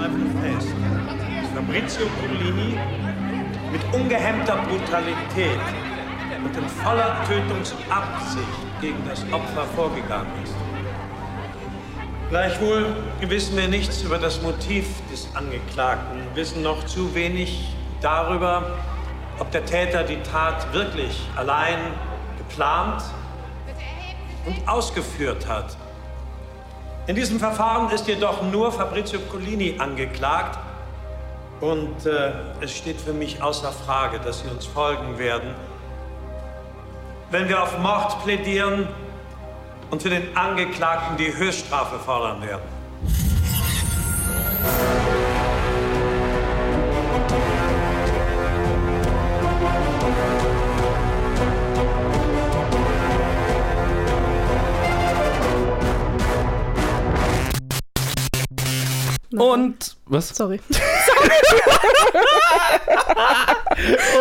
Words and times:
bezweifle 0.00 0.26
fest, 0.40 0.74
Fabrizio 1.54 2.06
Collini 2.20 2.78
mit 3.70 3.94
ungehemmter 3.94 4.56
Brutalität 4.56 5.60
und 6.42 6.56
in 6.56 6.68
voller 6.68 7.16
Tötungsabsicht 7.26 8.80
gegen 8.80 9.02
das 9.06 9.22
Opfer 9.32 9.64
vorgegangen 9.76 10.32
ist. 10.42 10.54
Gleichwohl 12.30 12.96
wissen 13.20 13.56
wir 13.56 13.68
nichts 13.68 14.02
über 14.02 14.18
das 14.18 14.40
Motiv 14.40 14.86
des 15.12 15.28
Angeklagten, 15.34 16.20
wissen 16.34 16.62
noch 16.62 16.86
zu 16.86 17.14
wenig 17.14 17.74
darüber, 18.00 18.78
ob 19.38 19.50
der 19.50 19.64
Täter 19.64 20.04
die 20.04 20.22
Tat 20.22 20.72
wirklich 20.72 21.20
allein 21.36 21.78
geplant 22.38 23.02
und 24.46 24.68
ausgeführt 24.68 25.46
hat. 25.46 25.76
In 27.10 27.16
diesem 27.16 27.40
Verfahren 27.40 27.90
ist 27.90 28.06
jedoch 28.06 28.40
nur 28.40 28.70
Fabrizio 28.70 29.18
Collini 29.18 29.74
angeklagt 29.80 30.60
und 31.60 32.06
äh, 32.06 32.30
es 32.60 32.70
steht 32.70 33.00
für 33.00 33.12
mich 33.12 33.42
außer 33.42 33.72
Frage, 33.72 34.20
dass 34.20 34.42
Sie 34.42 34.48
uns 34.48 34.64
folgen 34.64 35.18
werden, 35.18 35.56
wenn 37.32 37.48
wir 37.48 37.64
auf 37.64 37.76
Mord 37.80 38.22
plädieren 38.22 38.86
und 39.90 40.02
für 40.02 40.10
den 40.10 40.36
Angeklagten 40.36 41.16
die 41.16 41.36
Höchststrafe 41.36 41.98
fordern 41.98 42.42
werden. 42.42 42.62
Und 59.40 59.96
was? 60.04 60.28
Sorry. 60.36 60.60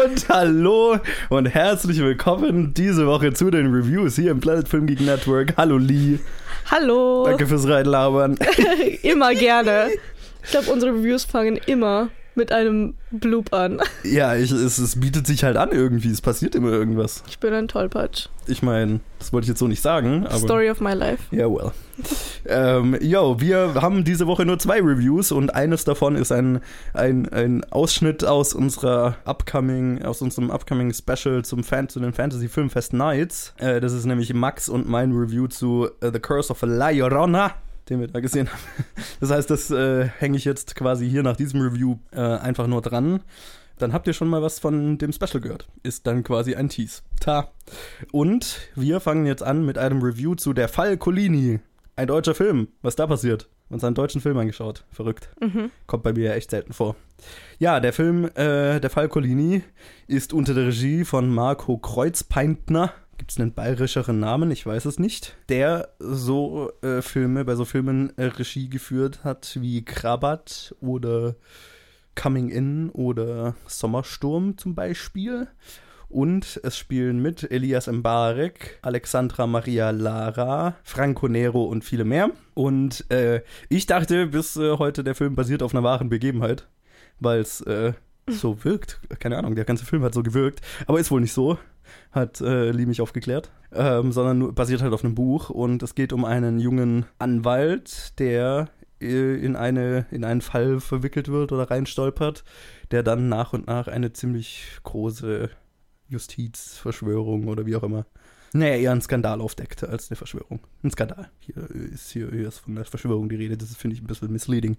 Und 0.06 0.30
hallo 0.30 0.98
und 1.28 1.46
herzlich 1.48 2.00
willkommen 2.00 2.74
diese 2.74 3.06
Woche 3.06 3.34
zu 3.34 3.52
den 3.52 3.74
Reviews 3.74 4.16
hier 4.16 4.32
im 4.32 4.40
Planet 4.40 4.70
Film 4.70 4.88
Geek 4.88 5.02
Network. 5.02 5.56
Hallo 5.58 5.78
Lee. 5.78 6.20
Hallo. 6.72 7.26
Danke 7.26 7.48
fürs 7.48 7.68
Reinlabern. 7.68 8.38
immer 9.04 9.36
gerne. 9.36 9.90
Ich 10.42 10.52
glaube, 10.52 10.72
unsere 10.72 10.94
Reviews 10.94 11.26
fangen 11.26 11.58
immer 11.66 12.08
mit 12.40 12.52
einem 12.54 12.96
Bloop 13.12 13.54
an. 13.54 13.82
Ja, 14.04 14.34
ich, 14.34 14.50
es, 14.52 14.78
es 14.78 15.00
bietet 15.00 15.28
sich 15.28 15.44
halt 15.44 15.58
an 15.58 15.72
irgendwie. 15.72 16.10
Es 16.10 16.22
passiert 16.22 16.56
immer 16.56 16.72
irgendwas. 16.72 17.22
Ich 17.28 17.38
bin 17.38 17.54
ein 17.54 17.68
Tollpatsch. 17.68 18.28
Ich 18.48 18.64
meine, 18.64 19.02
das 19.20 19.34
wollte 19.34 19.44
ich 19.44 19.50
jetzt 19.50 19.60
so 19.60 19.68
nicht 19.68 19.82
sagen. 19.82 20.26
Story 20.38 20.70
of 20.70 20.80
my 20.80 20.94
life. 20.94 21.24
Ja, 21.36 21.48
yeah, 21.48 21.50
well. 21.50 21.72
ähm, 22.48 22.98
yo, 23.02 23.42
wir 23.42 23.76
haben 23.76 24.06
diese 24.06 24.26
Woche 24.26 24.46
nur 24.46 24.58
zwei 24.58 24.80
Reviews 24.80 25.34
und 25.34 25.54
eines 25.54 25.84
davon 25.84 26.16
ist 26.16 26.32
ein, 26.32 26.62
ein, 26.94 27.28
ein 27.30 27.64
Ausschnitt 27.72 28.24
aus 28.24 28.54
unserer 28.54 29.18
upcoming, 29.26 30.04
aus 30.04 30.22
unserem 30.22 30.50
upcoming 30.50 30.94
Special 30.94 31.44
zum 31.44 31.64
Fan, 31.64 31.90
zu 31.90 32.00
den 32.00 32.14
Fantasy 32.14 32.48
Filmfest 32.48 32.94
Nights. 32.94 33.54
Äh, 33.58 33.82
das 33.82 33.92
ist 33.92 34.06
nämlich 34.06 34.34
Max 34.34 34.70
und 34.70 34.88
mein 34.88 35.12
Review 35.12 35.48
zu 35.48 35.90
uh, 36.04 36.12
The 36.12 36.20
Curse 36.20 36.52
of 36.52 36.62
La 36.62 36.90
Llorona 36.90 37.54
den 37.90 38.00
wir 38.00 38.08
da 38.08 38.20
gesehen 38.20 38.50
haben. 38.50 38.62
Das 39.20 39.32
heißt, 39.32 39.50
das 39.50 39.72
äh, 39.72 40.06
hänge 40.06 40.38
ich 40.38 40.46
jetzt 40.46 40.76
quasi 40.76 41.10
hier 41.10 41.24
nach 41.24 41.36
diesem 41.36 41.62
Review 41.62 41.98
äh, 42.12 42.20
einfach 42.20 42.68
nur 42.68 42.82
dran. 42.82 43.22
Dann 43.78 43.94
habt 43.94 44.08
ihr 44.08 44.14
schon 44.14 44.28
mal 44.28 44.42
was 44.42 44.60
von 44.60 44.98
dem 44.98 45.14
Special 45.14 45.40
gehört. 45.40 45.68
Ist 45.84 46.06
dann 46.06 46.24
quasi 46.24 46.56
ein 46.56 46.70
Tease. 46.70 47.02
Ta. 47.20 47.52
Und 48.12 48.60
wir 48.76 49.00
fangen 49.00 49.26
jetzt 49.26 49.42
an 49.42 49.66
mit 49.66 49.78
einem 49.78 50.02
Review 50.02 50.36
zu 50.36 50.54
Der 50.54 50.68
Fall 50.68 50.98
Colini. 50.98 51.60
Ein 51.96 52.08
deutscher 52.08 52.36
Film. 52.36 52.68
Was 52.82 52.96
da 52.96 53.08
passiert? 53.08 53.50
Uns 53.70 53.84
einen 53.84 53.96
deutschen 53.96 54.20
Film 54.20 54.38
angeschaut. 54.38 54.84
Verrückt. 54.92 55.30
Mhm. 55.40 55.72
Kommt 55.88 56.04
bei 56.04 56.12
mir 56.12 56.26
ja 56.26 56.34
echt 56.34 56.52
selten 56.52 56.74
vor. 56.74 56.96
Ja, 57.58 57.80
der 57.80 57.94
Film 57.94 58.26
äh, 58.36 58.80
Der 58.80 58.90
Fall 58.90 59.08
Colini 59.08 59.64
ist 60.08 60.34
unter 60.34 60.54
der 60.54 60.68
Regie 60.68 61.06
von 61.06 61.30
Marco 61.30 61.78
Kreuzpeintner 61.78 62.92
gibt 63.20 63.32
es 63.32 63.40
einen 63.40 63.54
bayerischeren 63.54 64.20
Namen, 64.20 64.50
ich 64.50 64.66
weiß 64.66 64.86
es 64.86 64.98
nicht, 64.98 65.36
der 65.50 65.90
so 66.00 66.72
äh, 66.82 67.02
Filme, 67.02 67.46
bei 67.46 67.56
so 67.56 67.66
Filmen 67.66 68.18
äh, 68.18 68.24
Regie 68.24 68.70
geführt 68.70 69.24
hat 69.24 69.58
wie 69.62 69.84
Krabat 69.84 70.74
oder 70.80 71.36
Coming 72.16 72.50
In 72.50 72.90
oder 72.90 73.56
Sommersturm 73.68 74.58
zum 74.58 74.74
Beispiel. 74.74 75.48
Und 76.08 76.60
es 76.64 76.78
spielen 76.78 77.22
mit 77.22 77.52
Elias 77.52 77.86
Mbarek, 77.86 78.80
Alexandra 78.82 79.46
Maria 79.46 79.92
Lara, 79.92 80.76
Franco 80.84 81.28
Nero 81.28 81.66
und 81.66 81.84
viele 81.84 82.06
mehr. 82.06 82.32
Und 82.56 83.06
äh, 83.12 83.44
ich 83.68 83.86
dachte, 83.86 84.28
bis 84.28 84.56
äh, 84.56 84.78
heute 84.78 85.04
der 85.04 85.14
Film 85.14 85.36
basiert 85.36 85.62
auf 85.62 85.76
einer 85.76 85.84
wahren 85.84 86.10
Begebenheit, 86.10 86.68
weil 87.20 87.42
es 87.42 87.62
äh, 87.62 87.94
so 88.28 88.64
wirkt. 88.64 89.02
Keine 89.20 89.38
Ahnung, 89.38 89.56
der 89.56 89.66
ganze 89.66 89.86
Film 89.86 90.04
hat 90.04 90.14
so 90.14 90.24
gewirkt, 90.24 90.62
aber 90.88 91.00
ist 91.00 91.12
wohl 91.12 91.22
nicht 91.22 91.34
so 91.34 91.60
hat 92.12 92.42
äh, 92.42 92.72
Lee 92.72 92.86
mich 92.86 93.02
aufgeklärt, 93.02 93.52
ähm, 93.74 94.12
sondern 94.12 94.54
basiert 94.54 94.82
halt 94.82 94.94
auf 94.94 95.04
einem 95.04 95.16
Buch 95.16 95.50
und 95.50 95.84
es 95.84 95.96
geht 95.96 96.14
um 96.14 96.26
einen 96.26 96.60
jungen 96.60 97.06
Anwalt, 97.18 98.20
der 98.20 98.70
äh, 99.02 99.36
in, 99.36 99.56
eine, 99.56 100.06
in 100.12 100.24
einen 100.24 100.42
Fall 100.42 100.80
verwickelt 100.80 101.28
wird 101.30 101.52
oder 101.52 101.70
reinstolpert, 101.70 102.44
der 102.92 103.04
dann 103.04 103.30
nach 103.30 103.54
und 103.54 103.68
nach 103.68 103.88
eine 103.88 104.14
ziemlich 104.14 104.80
große 104.84 105.50
Justizverschwörung 106.08 107.48
oder 107.48 107.66
wie 107.66 107.76
auch 107.76 107.84
immer 107.84 108.06
naja, 108.54 108.76
eher 108.76 108.92
einen 108.92 109.02
Skandal 109.02 109.42
aufdeckt 109.42 109.84
als 109.84 110.10
eine 110.10 110.16
Verschwörung. 110.16 110.60
Ein 110.84 110.92
Skandal. 110.92 111.30
Hier 111.40 111.70
ist, 111.70 112.12
hier, 112.12 112.30
hier 112.32 112.48
ist 112.48 112.60
von 112.60 112.76
der 112.76 112.86
Verschwörung 112.86 113.30
die 113.30 113.36
Rede. 113.36 113.58
Das 113.58 113.76
finde 113.76 113.96
ich 113.96 114.02
ein 114.02 114.08
bisschen 114.08 114.32
misleading. 114.32 114.78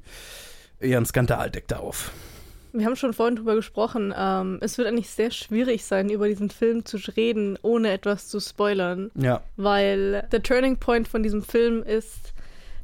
Eher 0.80 0.98
ein 0.98 1.06
Skandal 1.06 1.50
deckt 1.50 1.72
er 1.72 1.80
auf. 1.80 2.12
Wir 2.72 2.86
haben 2.86 2.96
schon 2.96 3.12
vorhin 3.12 3.36
drüber 3.36 3.54
gesprochen. 3.54 4.14
Ähm, 4.16 4.58
es 4.60 4.78
wird 4.78 4.88
eigentlich 4.88 5.10
sehr 5.10 5.30
schwierig 5.30 5.84
sein, 5.84 6.10
über 6.10 6.28
diesen 6.28 6.50
Film 6.50 6.84
zu 6.84 6.98
reden, 7.16 7.58
ohne 7.62 7.90
etwas 7.90 8.28
zu 8.28 8.40
spoilern. 8.40 9.10
Ja. 9.14 9.42
Weil 9.56 10.26
der 10.32 10.42
Turning 10.42 10.76
Point 10.76 11.08
von 11.08 11.22
diesem 11.22 11.42
Film 11.42 11.82
ist 11.82 12.32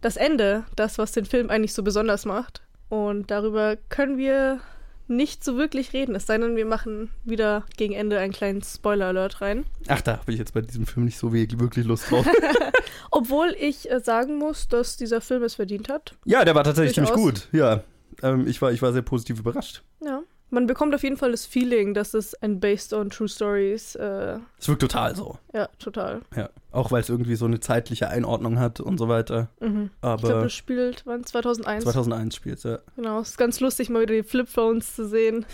das 0.01 0.17
Ende, 0.17 0.65
das, 0.77 0.99
was 0.99 1.13
den 1.13 1.25
Film 1.25 1.51
eigentlich 1.51 1.73
so 1.73 1.83
besonders 1.83 2.25
macht. 2.25 2.63
Und 2.89 3.31
darüber 3.31 3.77
können 3.89 4.19
wir 4.19 4.61
nicht 5.09 5.45
so 5.45 5.57
wirklich 5.57 5.93
reden, 5.93 6.17
es 6.17 6.27
sei 6.27 6.37
denn, 6.39 6.57
wir 6.57 6.67
machen 6.67 7.11
wieder 7.25 7.65
gegen 7.77 7.95
Ende 7.95 8.19
einen 8.19 8.33
kleinen 8.33 8.63
Spoiler-Alert 8.63 9.41
rein. 9.41 9.65
Ach, 9.87 10.01
da 10.01 10.19
habe 10.19 10.33
ich 10.33 10.39
jetzt 10.39 10.53
bei 10.53 10.63
diesem 10.63 10.87
Film 10.87 11.07
nicht 11.07 11.19
so 11.19 11.33
wirklich 11.33 11.87
Lust 11.87 12.11
drauf. 12.11 12.27
Obwohl 13.13 13.55
ich 13.59 13.89
äh, 13.91 14.01
sagen 14.01 14.37
muss, 14.37 14.67
dass 14.67 14.97
dieser 14.97 15.21
Film 15.21 15.45
es 15.45 15.55
verdient 15.55 15.89
hat. 15.89 16.15
Ja, 16.25 16.45
der 16.45 16.57
war 16.57 16.65
tatsächlich 16.65 16.95
ziemlich 16.95 17.13
gut, 17.13 17.49
ja 17.53 17.83
ähm, 18.22 18.47
ich, 18.47 18.60
war, 18.62 18.72
ich 18.72 18.82
war 18.82 18.93
sehr 18.93 19.03
positiv 19.03 19.41
überrascht. 19.41 19.82
Ja. 20.04 20.22
Man 20.49 20.69
bekommt 20.69 20.94
auf 20.94 21.03
jeden 21.03 21.16
Fall 21.16 21.32
das 21.32 21.44
Feeling, 21.44 21.93
dass 21.93 22.15
es 22.15 22.34
ein 22.34 22.60
Based 22.60 22.93
on 22.93 23.10
True 23.10 23.28
Stories. 23.28 23.97
Äh, 23.97 24.38
es 24.59 24.69
wirkt 24.69 24.81
total 24.81 25.16
so. 25.16 25.38
Ja, 25.53 25.69
total. 25.81 26.21
Ja, 26.37 26.50
auch 26.71 26.93
weil 26.93 27.00
es 27.00 27.09
irgendwie 27.09 27.34
so 27.34 27.47
eine 27.47 27.59
zeitliche 27.59 28.09
Einordnung 28.09 28.60
hat 28.60 28.78
und 28.78 28.97
so 28.97 29.09
weiter. 29.09 29.49
Mhm. 29.60 29.91
Aber 30.00 30.15
ich 30.15 30.28
glaube, 30.28 30.43
das 30.44 30.53
spielt, 30.53 31.03
wann? 31.04 31.25
2001? 31.25 31.82
2001 31.82 32.37
spielt 32.37 32.62
ja. 32.62 32.78
Genau, 32.94 33.21
es 33.21 33.31
ist 33.31 33.38
ganz 33.38 33.59
lustig, 33.59 33.91
mal 33.91 34.03
wieder 34.03 34.15
die 34.15 34.22
Flipphones 34.22 34.94
zu 34.94 35.09
sehen. 35.09 35.47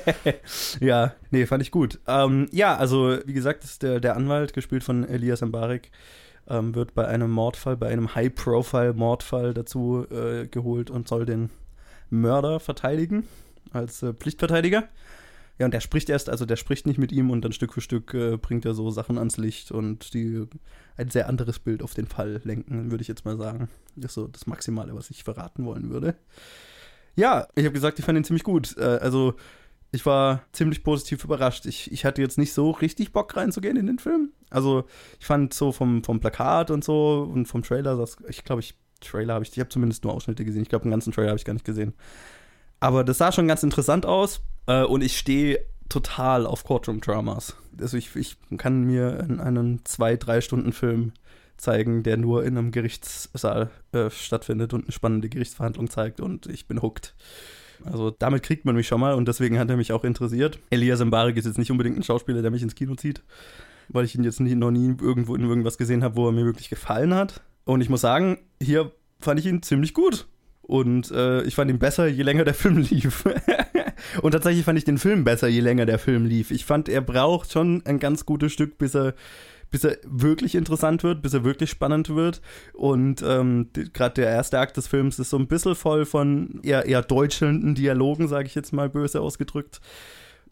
ja, 0.80 1.14
nee, 1.30 1.46
fand 1.46 1.62
ich 1.62 1.70
gut. 1.70 1.98
Ähm, 2.06 2.48
ja, 2.52 2.76
also, 2.76 3.16
wie 3.24 3.32
gesagt, 3.32 3.64
ist 3.64 3.82
der, 3.82 3.98
der 3.98 4.14
Anwalt, 4.14 4.52
gespielt 4.52 4.84
von 4.84 5.08
Elias 5.08 5.40
Mbarek, 5.40 5.90
ähm, 6.48 6.74
wird 6.74 6.94
bei 6.94 7.08
einem 7.08 7.30
Mordfall, 7.30 7.78
bei 7.78 7.88
einem 7.88 8.14
High-Profile-Mordfall 8.14 9.54
dazu 9.54 10.06
äh, 10.10 10.48
geholt 10.48 10.90
und 10.90 11.08
soll 11.08 11.24
den 11.24 11.48
Mörder 12.10 12.60
verteidigen, 12.60 13.26
als 13.72 14.02
äh, 14.02 14.14
Pflichtverteidiger. 14.14 14.88
Ja, 15.58 15.64
und 15.64 15.74
der 15.74 15.80
spricht 15.80 16.08
erst, 16.08 16.28
also 16.28 16.46
der 16.46 16.56
spricht 16.56 16.86
nicht 16.86 16.98
mit 16.98 17.10
ihm 17.10 17.30
und 17.30 17.42
dann 17.44 17.52
Stück 17.52 17.72
für 17.72 17.80
Stück 17.80 18.14
äh, 18.14 18.36
bringt 18.36 18.64
er 18.64 18.74
so 18.74 18.90
Sachen 18.90 19.18
ans 19.18 19.38
Licht 19.38 19.72
und 19.72 20.14
die 20.14 20.46
ein 20.96 21.10
sehr 21.10 21.28
anderes 21.28 21.58
Bild 21.58 21.82
auf 21.82 21.94
den 21.94 22.06
Fall 22.06 22.40
lenken, 22.44 22.90
würde 22.92 23.02
ich 23.02 23.08
jetzt 23.08 23.24
mal 23.24 23.36
sagen. 23.36 23.68
Das 23.96 24.12
ist 24.12 24.14
so 24.14 24.28
das 24.28 24.46
Maximale, 24.46 24.94
was 24.94 25.10
ich 25.10 25.24
verraten 25.24 25.64
wollen 25.64 25.90
würde. 25.90 26.14
Ja, 27.16 27.48
ich 27.56 27.64
habe 27.64 27.72
gesagt, 27.72 27.98
ich 27.98 28.04
fand 28.04 28.16
ihn 28.16 28.24
ziemlich 28.24 28.44
gut. 28.44 28.76
Äh, 28.78 28.84
also 28.84 29.34
ich 29.90 30.06
war 30.06 30.44
ziemlich 30.52 30.84
positiv 30.84 31.24
überrascht. 31.24 31.66
Ich, 31.66 31.90
ich 31.90 32.04
hatte 32.04 32.22
jetzt 32.22 32.38
nicht 32.38 32.52
so 32.52 32.70
richtig 32.70 33.12
Bock 33.12 33.36
reinzugehen 33.36 33.76
in 33.76 33.86
den 33.86 33.98
Film. 33.98 34.32
Also 34.50 34.84
ich 35.18 35.26
fand 35.26 35.54
so 35.54 35.72
vom, 35.72 36.04
vom 36.04 36.20
Plakat 36.20 36.70
und 36.70 36.84
so 36.84 37.28
und 37.32 37.46
vom 37.46 37.62
Trailer, 37.62 37.96
das, 37.96 38.16
ich 38.28 38.44
glaube, 38.44 38.60
ich 38.60 38.74
Trailer 39.00 39.34
habe 39.34 39.44
ich, 39.44 39.52
ich 39.52 39.60
habe 39.60 39.68
zumindest 39.68 40.04
nur 40.04 40.12
Ausschnitte 40.12 40.44
gesehen. 40.44 40.62
Ich 40.62 40.68
glaube, 40.68 40.84
den 40.84 40.90
ganzen 40.90 41.12
Trailer 41.12 41.28
habe 41.28 41.38
ich 41.38 41.44
gar 41.44 41.54
nicht 41.54 41.64
gesehen. 41.64 41.94
Aber 42.80 43.04
das 43.04 43.18
sah 43.18 43.32
schon 43.32 43.48
ganz 43.48 43.62
interessant 43.62 44.06
aus 44.06 44.40
äh, 44.66 44.84
und 44.84 45.02
ich 45.02 45.18
stehe 45.18 45.60
total 45.88 46.46
auf 46.46 46.64
Courtroom-Dramas. 46.64 47.56
Also 47.80 47.96
ich, 47.96 48.14
ich 48.16 48.36
kann 48.56 48.84
mir 48.84 49.20
einen 49.20 49.84
zwei, 49.84 50.16
drei 50.16 50.40
Stunden 50.40 50.72
Film 50.72 51.12
zeigen, 51.56 52.02
der 52.02 52.16
nur 52.16 52.44
in 52.44 52.56
einem 52.56 52.70
Gerichtssaal 52.70 53.70
äh, 53.92 54.10
stattfindet 54.10 54.72
und 54.74 54.84
eine 54.84 54.92
spannende 54.92 55.28
Gerichtsverhandlung 55.28 55.90
zeigt 55.90 56.20
und 56.20 56.46
ich 56.46 56.66
bin 56.66 56.82
hooked. 56.82 57.14
Also 57.84 58.10
damit 58.10 58.42
kriegt 58.42 58.64
man 58.64 58.74
mich 58.74 58.88
schon 58.88 59.00
mal 59.00 59.14
und 59.14 59.28
deswegen 59.28 59.58
hat 59.58 59.70
er 59.70 59.76
mich 59.76 59.92
auch 59.92 60.04
interessiert. 60.04 60.58
Elias 60.70 61.04
Mbarek 61.04 61.36
ist 61.36 61.46
jetzt 61.46 61.58
nicht 61.58 61.70
unbedingt 61.70 61.96
ein 61.96 62.02
Schauspieler, 62.02 62.42
der 62.42 62.50
mich 62.50 62.62
ins 62.62 62.74
Kino 62.74 62.94
zieht, 62.94 63.22
weil 63.88 64.04
ich 64.04 64.14
ihn 64.14 64.24
jetzt 64.24 64.40
nie, 64.40 64.54
noch 64.54 64.70
nie 64.70 64.94
irgendwo 65.00 65.34
in 65.34 65.42
irgendwas 65.42 65.78
gesehen 65.78 66.02
habe, 66.02 66.16
wo 66.16 66.26
er 66.26 66.32
mir 66.32 66.44
wirklich 66.44 66.70
gefallen 66.70 67.14
hat. 67.14 67.40
Und 67.68 67.82
ich 67.82 67.90
muss 67.90 68.00
sagen, 68.00 68.38
hier 68.62 68.92
fand 69.20 69.38
ich 69.38 69.44
ihn 69.44 69.62
ziemlich 69.62 69.92
gut. 69.92 70.26
Und 70.62 71.10
äh, 71.10 71.42
ich 71.42 71.54
fand 71.54 71.70
ihn 71.70 71.78
besser, 71.78 72.06
je 72.06 72.22
länger 72.22 72.44
der 72.44 72.54
Film 72.62 72.78
lief. 72.78 73.26
und 74.22 74.32
tatsächlich 74.32 74.64
fand 74.64 74.78
ich 74.78 74.86
den 74.86 74.96
Film 74.96 75.22
besser, 75.22 75.48
je 75.48 75.60
länger 75.60 75.84
der 75.84 75.98
Film 75.98 76.24
lief. 76.24 76.50
Ich 76.50 76.64
fand, 76.64 76.88
er 76.88 77.02
braucht 77.02 77.52
schon 77.52 77.82
ein 77.84 77.98
ganz 77.98 78.24
gutes 78.24 78.54
Stück, 78.54 78.78
bis 78.78 78.94
er 78.94 79.12
bis 79.70 79.84
er 79.84 79.98
wirklich 80.06 80.54
interessant 80.54 81.02
wird, 81.02 81.20
bis 81.20 81.34
er 81.34 81.44
wirklich 81.44 81.68
spannend 81.68 82.08
wird. 82.08 82.40
Und 82.72 83.22
ähm, 83.22 83.68
gerade 83.92 84.14
der 84.14 84.30
erste 84.30 84.58
Akt 84.58 84.78
des 84.78 84.86
Films 84.86 85.18
ist 85.18 85.28
so 85.28 85.36
ein 85.36 85.46
bisschen 85.46 85.74
voll 85.74 86.06
von 86.06 86.60
eher, 86.62 86.86
eher 86.86 87.02
deutschelnden 87.02 87.74
Dialogen, 87.74 88.28
sage 88.28 88.46
ich 88.46 88.54
jetzt 88.54 88.72
mal 88.72 88.88
böse 88.88 89.20
ausgedrückt. 89.20 89.82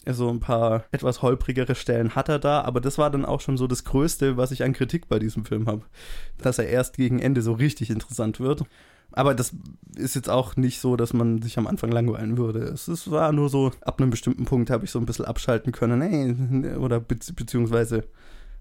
Also 0.06 0.30
ein 0.30 0.40
paar 0.40 0.84
etwas 0.92 1.20
holprigere 1.20 1.74
Stellen 1.74 2.14
hat 2.14 2.28
er 2.28 2.38
da, 2.38 2.62
aber 2.62 2.80
das 2.80 2.96
war 2.96 3.10
dann 3.10 3.24
auch 3.24 3.40
schon 3.40 3.56
so 3.56 3.66
das 3.66 3.84
Größte, 3.84 4.36
was 4.36 4.52
ich 4.52 4.62
an 4.62 4.72
Kritik 4.72 5.08
bei 5.08 5.18
diesem 5.18 5.44
Film 5.44 5.66
habe. 5.66 5.82
Dass 6.38 6.58
er 6.58 6.68
erst 6.68 6.96
gegen 6.96 7.18
Ende 7.18 7.42
so 7.42 7.52
richtig 7.52 7.90
interessant 7.90 8.38
wird. 8.38 8.62
Aber 9.12 9.34
das 9.34 9.52
ist 9.96 10.14
jetzt 10.14 10.28
auch 10.28 10.56
nicht 10.56 10.80
so, 10.80 10.96
dass 10.96 11.12
man 11.12 11.42
sich 11.42 11.58
am 11.58 11.66
Anfang 11.66 11.90
langweilen 11.90 12.36
würde. 12.36 12.60
Es 12.60 12.86
ist, 12.86 13.10
war 13.10 13.32
nur 13.32 13.48
so, 13.48 13.72
ab 13.80 14.00
einem 14.00 14.10
bestimmten 14.10 14.44
Punkt 14.44 14.70
habe 14.70 14.84
ich 14.84 14.90
so 14.90 14.98
ein 14.98 15.06
bisschen 15.06 15.24
abschalten 15.24 15.72
können. 15.72 16.02
Hey, 16.02 16.76
oder 16.76 17.00
be 17.00 17.16
beziehungsweise 17.34 18.04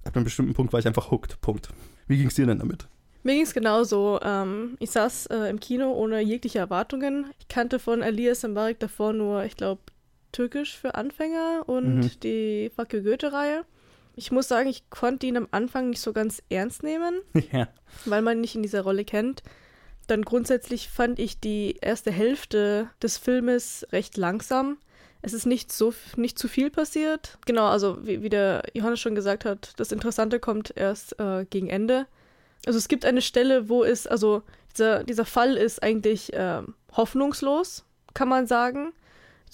ab 0.04 0.16
einem 0.16 0.24
bestimmten 0.24 0.54
Punkt 0.54 0.74
war 0.74 0.80
ich 0.80 0.88
einfach 0.88 1.12
hooked. 1.12 1.42
Punkt. 1.42 1.70
Wie 2.08 2.18
ging 2.18 2.28
es 2.28 2.36
dir 2.36 2.46
denn 2.46 2.60
damit? 2.60 2.88
Mir 3.24 3.34
ging 3.34 3.44
es 3.44 3.54
genauso. 3.54 4.20
Ähm, 4.24 4.78
ich 4.80 4.92
saß 4.92 5.28
äh, 5.28 5.50
im 5.50 5.60
Kino 5.60 5.92
ohne 5.92 6.22
jegliche 6.22 6.60
Erwartungen. 6.60 7.26
Ich 7.40 7.48
kannte 7.48 7.80
von 7.80 8.02
Elias 8.02 8.44
Mbarek 8.44 8.80
davor 8.80 9.14
nur, 9.14 9.44
ich 9.46 9.58
glaube, 9.58 9.82
Türkisch 10.36 10.78
für 10.78 10.96
Anfänger 10.96 11.64
und 11.66 11.96
mhm. 11.96 12.12
die 12.22 12.70
Facke 12.76 13.02
Goethe-Reihe. 13.02 13.64
Ich 14.18 14.34
muss 14.34 14.50
sagen, 14.50 14.68
ich 14.68 14.90
konnte 14.90 15.26
ihn 15.28 15.38
am 15.38 15.48
Anfang 15.52 15.90
nicht 15.90 16.02
so 16.02 16.12
ganz 16.12 16.44
ernst 16.50 16.84
nehmen, 16.84 17.22
ja. 17.54 17.70
weil 18.04 18.22
man 18.22 18.38
ihn 18.38 18.42
nicht 18.42 18.56
in 18.56 18.62
dieser 18.62 18.82
Rolle 18.82 19.06
kennt. 19.06 19.44
Dann 20.08 20.24
grundsätzlich 20.24 20.90
fand 20.90 21.20
ich 21.20 21.40
die 21.40 21.78
erste 21.82 22.12
Hälfte 22.12 22.90
des 23.02 23.18
Filmes 23.18 23.88
recht 23.94 24.18
langsam. 24.18 24.78
Es 25.22 25.32
ist 25.32 25.46
nicht 25.46 25.72
so 25.72 25.94
nicht 26.18 26.38
zu 26.38 26.50
viel 26.50 26.70
passiert. 26.70 27.38
Genau, 27.46 27.68
also 27.68 28.06
wie, 28.06 28.22
wie 28.22 28.30
der 28.30 28.64
Johannes 28.74 29.00
schon 29.00 29.16
gesagt 29.16 29.46
hat, 29.46 29.72
das 29.78 29.94
Interessante 29.94 30.42
kommt 30.42 30.74
erst 30.76 31.18
äh, 31.18 31.46
gegen 31.50 31.70
Ende. 31.70 32.08
Also 32.66 32.78
es 32.78 32.90
gibt 32.90 33.06
eine 33.06 33.22
Stelle, 33.22 33.70
wo 33.70 33.86
es, 33.86 34.06
also 34.06 34.44
dieser, 34.74 35.06
dieser 35.06 35.26
Fall 35.26 35.56
ist 35.56 35.82
eigentlich 35.82 36.34
äh, 36.34 36.62
hoffnungslos, 36.92 37.86
kann 38.14 38.28
man 38.28 38.48
sagen 38.48 38.92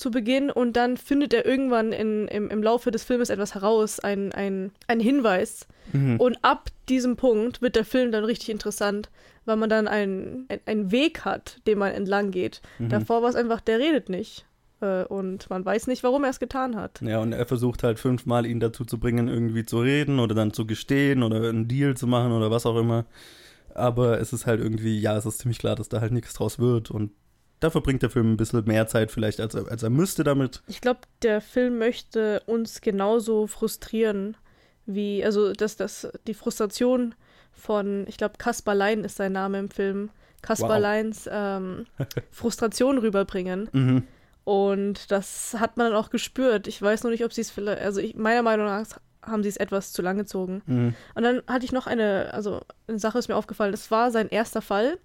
zu 0.02 0.12
Beginn 0.12 0.50
und 0.50 0.74
dann 0.74 0.98
findet 0.98 1.34
er 1.34 1.46
irgendwann 1.46 1.94
in, 1.94 2.28
im, 2.28 2.50
im 2.50 2.64
Laufe 2.64 2.92
des 2.92 3.04
Filmes 3.04 3.30
etwas 3.30 3.56
heraus, 3.56 4.00
ein, 4.00 4.32
ein, 4.34 4.72
ein 4.88 5.00
Hinweis. 5.00 5.68
Mhm. 5.94 6.20
Und 6.20 6.38
ab 6.42 6.70
diesem 6.90 7.16
Punkt 7.16 7.62
wird 7.62 7.76
der 7.76 7.86
Film 7.86 8.12
dann 8.12 8.26
richtig 8.26 8.50
interessant, 8.50 9.10
weil 9.46 9.56
man 9.56 9.70
dann 9.70 9.88
einen, 9.88 10.48
einen 10.66 10.92
Weg 10.92 11.24
hat, 11.24 11.60
den 11.68 11.78
man 11.78 11.94
entlang 11.94 12.32
geht. 12.32 12.62
Mhm. 12.80 12.90
Davor 12.90 13.22
war 13.22 13.30
es 13.30 13.36
einfach, 13.36 13.62
der 13.62 13.80
redet 13.80 14.10
nicht. 14.10 14.46
Äh, 14.82 15.04
und 15.04 15.50
man 15.50 15.64
weiß 15.64 15.88
nicht, 15.88 16.04
warum 16.04 16.24
er 16.24 16.32
es 16.32 16.40
getan 16.40 16.76
hat. 16.76 17.02
Ja, 17.02 17.20
und 17.20 17.34
er 17.34 17.46
versucht 17.46 17.84
halt 17.84 18.00
fünfmal 18.00 18.46
ihn 18.46 18.60
dazu 18.60 18.84
zu 18.84 19.00
bringen, 19.00 19.28
irgendwie 19.28 19.66
zu 19.66 19.80
reden 19.80 20.20
oder 20.20 20.36
dann 20.36 20.52
zu 20.52 20.66
gestehen 20.66 21.24
oder 21.24 21.48
einen 21.48 21.68
Deal 21.68 21.96
zu 21.96 22.08
machen 22.08 22.32
oder 22.32 22.52
was 22.52 22.66
auch 22.66 22.78
immer. 22.78 23.06
Aber 23.74 24.20
es 24.20 24.34
ist 24.34 24.48
halt 24.48 24.60
irgendwie, 24.60 25.00
ja, 25.00 25.16
es 25.16 25.26
ist 25.26 25.40
ziemlich 25.40 25.60
klar, 25.60 25.76
dass 25.76 25.88
da 25.88 26.02
halt 26.02 26.12
nichts 26.12 26.34
draus 26.34 26.60
wird. 26.60 26.92
Und 26.92 27.12
da 27.62 27.70
verbringt 27.70 28.02
der 28.02 28.10
Film 28.10 28.34
ein 28.34 28.38
bisschen 28.38 28.66
mehr 28.66 28.88
Zeit 28.88 29.12
vielleicht, 29.12 29.40
als 29.40 29.56
er, 29.56 29.70
als 29.70 29.84
er 29.84 29.90
müsste 29.90 30.24
damit. 30.24 30.62
Ich 30.68 30.82
glaube, 30.82 31.02
der 31.22 31.40
Film 31.40 31.78
möchte 31.78 32.42
uns 32.48 32.82
genauso 32.82 33.48
frustrieren, 33.48 34.36
wie, 34.86 35.24
also 35.24 35.54
dass 35.54 35.78
das, 35.78 36.08
die 36.28 36.34
Frustration 36.34 37.16
von, 37.52 38.06
ich 38.08 38.18
glaube, 38.18 38.34
Kaspar 38.40 38.76
Lein 38.76 39.04
ist 39.04 39.16
sein 39.16 39.32
Name 39.32 39.60
im 39.60 39.70
Film, 39.70 40.10
Kaspar 40.42 40.70
wow. 40.70 40.82
Leins 40.82 41.30
ähm, 41.32 41.86
Frustration 42.32 42.98
rüberbringen. 42.98 43.70
Mhm. 43.72 44.04
Und 44.44 45.12
das 45.12 45.56
hat 45.60 45.78
man 45.78 45.92
dann 45.92 45.96
auch 45.96 46.10
gespürt. 46.10 46.68
Ich 46.68 46.82
weiß 46.82 47.04
noch 47.04 47.12
nicht, 47.12 47.24
ob 47.24 47.32
sie 47.32 47.42
es 47.42 47.52
vielleicht, 47.52 47.84
also 47.84 48.02
ich, 48.02 48.16
meiner 48.16 48.42
Meinung 48.42 48.66
nach 48.66 48.88
haben 49.22 49.44
sie 49.44 49.50
es 49.50 49.58
etwas 49.58 49.94
zu 49.94 50.02
lang 50.02 50.18
gezogen. 50.18 50.64
Mhm. 50.66 50.96
Und 51.14 51.24
dann 51.24 51.44
hatte 51.46 51.64
ich 51.64 51.72
noch 51.72 51.86
eine, 51.86 52.34
also 52.34 52.62
eine 52.88 52.98
Sache 52.98 53.20
ist 53.20 53.28
mir 53.28 53.36
aufgefallen, 53.36 53.72
das 53.72 53.92
war 53.92 54.10
sein 54.10 54.30
erster 54.30 54.64
Fall. 54.64 54.98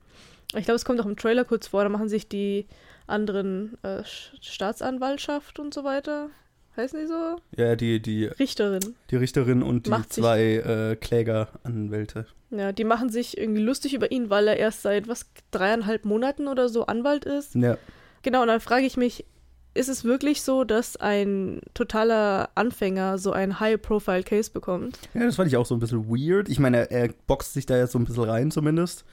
Ich 0.55 0.65
glaube, 0.65 0.77
es 0.77 0.85
kommt 0.85 1.01
auch 1.01 1.07
im 1.07 1.17
Trailer 1.17 1.45
kurz 1.45 1.69
vor, 1.69 1.83
da 1.83 1.89
machen 1.89 2.09
sich 2.09 2.29
die 2.29 2.67
anderen 3.07 3.77
äh, 3.83 4.03
Staatsanwaltschaft 4.41 5.59
und 5.59 5.75
so 5.75 5.85
weiter. 5.85 6.31
Heißen 6.77 7.01
die 7.01 7.07
so? 7.07 7.37
Ja, 7.57 7.75
die, 7.75 8.01
die 8.01 8.27
Richterin. 8.27 8.95
Die 9.11 9.17
Richterin 9.17 9.63
und 9.63 9.87
die 9.87 9.91
Macht 9.91 10.13
zwei 10.13 10.43
äh, 10.43 10.97
Klägeranwälte. 10.97 12.27
Ja, 12.51 12.73
die 12.73 12.85
machen 12.85 13.09
sich 13.09 13.39
irgendwie 13.39 13.63
lustig 13.63 13.95
über 13.95 14.11
ihn, 14.13 14.29
weil 14.31 14.47
er 14.47 14.57
erst 14.57 14.83
seit 14.83 15.09
was 15.09 15.27
dreieinhalb 15.51 16.05
Monaten 16.05 16.49
oder 16.49 16.69
so 16.69 16.87
Anwalt 16.87 17.25
ist. 17.25 17.55
Ja. 17.55 17.79
Genau, 18.23 18.43
und 18.43 18.49
dann 18.49 18.61
frage 18.61 18.85
ich 18.85 18.97
mich, 18.97 19.25
ist 19.73 19.89
es 19.89 20.05
wirklich 20.05 20.43
so, 20.43 20.65
dass 20.65 20.97
ein 20.97 21.61
totaler 21.75 22.51
Anfänger 22.55 23.19
so 23.19 23.33
ein 23.33 23.59
High-Profile-Case 23.61 24.51
bekommt? 24.51 24.99
Ja, 25.15 25.25
das 25.25 25.37
fand 25.37 25.49
ich 25.49 25.57
auch 25.57 25.67
so 25.67 25.75
ein 25.75 25.81
bisschen 25.81 26.09
weird. 26.09 26.49
Ich 26.49 26.59
meine, 26.59 26.91
er, 26.91 26.91
er 26.91 27.15
boxt 27.27 27.55
sich 27.55 27.67
da 27.67 27.77
jetzt 27.77 27.93
so 27.93 27.99
ein 27.99 28.05
bisschen 28.05 28.25
rein 28.25 28.51
zumindest 28.51 29.05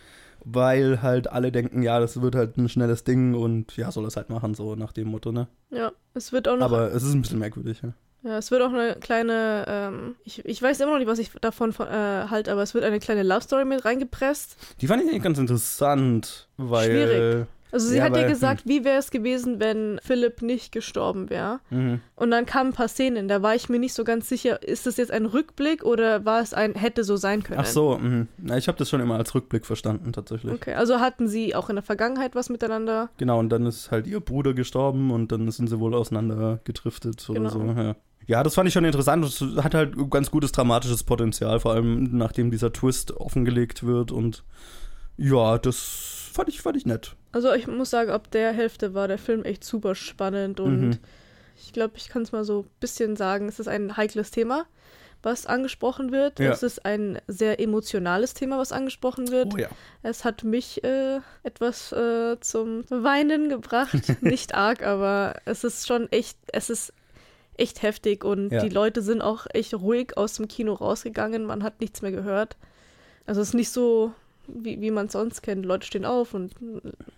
weil 0.46 1.02
halt 1.02 1.32
alle 1.32 1.52
denken, 1.52 1.82
ja, 1.82 2.00
das 2.00 2.22
wird 2.22 2.36
halt 2.36 2.58
ein 2.58 2.70
schnelles 2.70 3.04
Ding 3.04 3.34
und 3.34 3.76
ja, 3.78 3.92
soll 3.92 4.06
es 4.06 4.16
halt 4.16 4.30
machen, 4.30 4.54
so 4.54 4.76
nach 4.76 4.94
dem 4.94 5.10
Motto, 5.10 5.32
ne? 5.32 5.48
Ja, 5.70 5.92
es 6.14 6.32
wird 6.32 6.48
auch 6.48 6.58
noch. 6.58 6.66
Aber 6.66 6.94
es 6.94 7.04
ist 7.04 7.14
ein 7.14 7.22
bisschen 7.22 7.40
merkwürdig, 7.40 7.82
ja. 7.84 7.94
Ja, 8.24 8.38
es 8.38 8.52
wird 8.52 8.62
auch 8.62 8.72
eine 8.72 8.96
kleine, 8.96 9.66
ähm, 9.68 10.16
ich, 10.24 10.46
ich 10.46 10.62
weiß 10.62 10.80
immer 10.80 10.94
noch 10.94 11.00
nicht, 11.00 11.10
was 11.10 11.20
ich 11.20 11.32
davon 11.42 11.72
äh, 11.72 11.84
halte, 12.30 12.54
aber 12.54 12.64
es 12.64 12.74
wird 12.74 12.86
eine 12.86 13.00
kleine 13.00 13.22
Love 13.22 13.42
Story 13.42 13.66
mit 13.66 13.84
reingepresst. 13.84 14.56
Die 14.80 14.88
fand 14.88 15.04
ich 15.04 15.10
eigentlich 15.10 15.24
ganz 15.24 15.38
interessant, 15.38 16.48
weil. 16.56 16.90
Schwierig. 16.90 17.48
Also 17.74 17.88
sie 17.88 17.98
ja, 17.98 18.04
hat 18.04 18.16
ja 18.16 18.28
gesagt, 18.28 18.66
hm. 18.66 18.70
wie 18.70 18.86
wäre 18.86 19.00
es 19.00 19.10
gewesen, 19.10 19.60
wenn 19.60 20.00
Philipp 20.04 20.44
nicht 20.44 20.72
gestorben 20.72 21.32
wäre. 21.32 21.60
Mhm. 21.72 22.02
Und 22.16 22.30
dann 22.30 22.46
kamen 22.46 22.70
ein 22.70 22.74
paar 22.74 22.88
Szenen, 22.88 23.28
da 23.28 23.42
war 23.42 23.56
ich 23.56 23.68
mir 23.68 23.80
nicht 23.80 23.96
so 23.96 24.04
ganz 24.04 24.30
sicher, 24.30 24.62
ist 24.62 24.86
das 24.86 24.98
jetzt 24.98 25.12
ein 25.12 25.26
Rückblick 25.26 25.84
oder 25.84 26.24
war 26.24 26.40
es 26.40 26.54
ein 26.54 26.76
hätte 26.76 27.04
so 27.04 27.16
sein 27.16 27.42
können? 27.42 27.60
Ach 27.60 27.66
so, 27.66 27.98
mh. 27.98 28.28
Na, 28.38 28.58
ich 28.58 28.68
habe 28.68 28.78
das 28.78 28.92
schon 28.92 29.02
immer 29.02 29.16
als 29.16 29.34
Rückblick 29.34 29.66
verstanden 29.66 30.14
tatsächlich. 30.14 30.54
Okay, 30.54 30.76
also 30.76 31.00
hatten 31.00 31.28
sie 31.28 31.56
auch 31.56 31.70
in 31.70 31.76
der 31.76 31.84
Vergangenheit 31.84 32.36
was 32.36 32.50
miteinander? 32.50 33.10
Genau, 33.18 33.40
und 33.40 33.50
dann 33.50 33.66
ist 33.66 33.90
halt 33.90 34.06
ihr 34.06 34.20
Bruder 34.20 34.54
gestorben 34.54 35.10
und 35.10 35.32
dann 35.32 35.50
sind 35.50 35.68
sie 35.68 35.80
wohl 35.80 35.96
auseinander 35.96 36.60
getriftet 36.66 37.28
oder 37.28 37.40
genau. 37.40 37.50
so. 37.50 37.64
Ja. 37.82 37.96
Ja, 38.26 38.42
das 38.44 38.56
fand 38.56 38.68
ich 38.68 38.74
schon 38.74 38.86
interessant. 38.86 39.26
Das 39.26 39.42
hat 39.64 39.74
halt 39.74 39.96
ganz 40.10 40.32
gutes 40.32 40.52
dramatisches 40.52 41.04
Potenzial, 41.04 41.60
vor 41.60 41.74
allem 41.74 42.16
nachdem 42.18 42.52
dieser 42.52 42.72
Twist 42.72 43.18
offengelegt 43.18 43.84
wird. 43.84 44.12
Und 44.12 44.44
ja, 45.18 45.58
das 45.58 46.23
fand 46.34 46.50
ich, 46.50 46.62
fand 46.62 46.78
ich 46.78 46.86
nett. 46.86 47.16
Also 47.32 47.54
ich 47.54 47.68
muss 47.68 47.90
sagen, 47.90 48.10
ab 48.10 48.32
der 48.32 48.52
Hälfte 48.52 48.94
war 48.94 49.08
der 49.08 49.18
Film 49.18 49.44
echt 49.44 49.64
super 49.64 49.96
spannend 49.96 50.60
und 50.60 50.82
mhm. 50.82 51.00
ich 51.56 51.74
glaube, 51.74 51.94
ich 51.98 52.10
kann 52.10 52.24
es 52.24 52.32
mal 52.32 52.44
so 52.44 52.62
ein 52.62 52.70
bisschen 52.80 53.16
sagen, 53.16 53.48
es 53.48 53.60
ist 53.60 53.68
ein 53.68 53.96
heikles 53.96 54.32
Thema, 54.32 54.66
was 55.22 55.46
angesprochen 55.46 56.12
wird. 56.12 56.40
Ja. 56.40 56.52
Es 56.52 56.64
ist 56.64 56.86
ein 56.86 57.20
sehr 57.28 57.60
emotionales 57.60 58.34
Thema, 58.34 58.58
was 58.58 58.72
angesprochen 58.72 59.30
wird. 59.30 59.54
Oh, 59.54 59.58
ja. 59.58 59.70
Es 60.02 60.26
hat 60.26 60.44
mich 60.44 60.84
äh, 60.84 61.20
etwas 61.44 61.92
äh, 61.92 62.40
zum 62.40 62.84
Weinen 62.90 63.50
gebracht. 63.50 63.94
Nicht 64.22 64.54
arg, 64.56 64.84
aber 64.84 65.36
es 65.46 65.64
ist 65.64 65.88
schon 65.88 66.12
echt, 66.12 66.38
es 66.52 66.70
ist 66.70 66.94
echt 67.56 67.84
heftig 67.84 68.26
und 68.26 68.52
ja. 68.52 68.64
die 68.64 68.70
Leute 68.70 69.02
sind 69.02 69.22
auch 69.22 69.46
echt 69.54 69.76
ruhig 69.76 70.18
aus 70.18 70.34
dem 70.34 70.48
Kino 70.48 70.74
rausgegangen. 70.74 71.46
Man 71.46 71.64
hat 71.64 71.80
nichts 71.82 72.02
mehr 72.02 72.12
gehört. 72.12 72.58
Also 73.26 73.42
es 73.42 73.50
ist 73.50 73.54
nicht 73.54 73.70
so 73.70 74.12
wie, 74.48 74.82
wie 74.82 74.92
man 74.92 75.08
es 75.08 75.14
sonst 75.14 75.42
kennt. 75.42 75.66
Leute 75.66 75.86
stehen 75.86 76.06
auf 76.06 76.34
und 76.34 76.54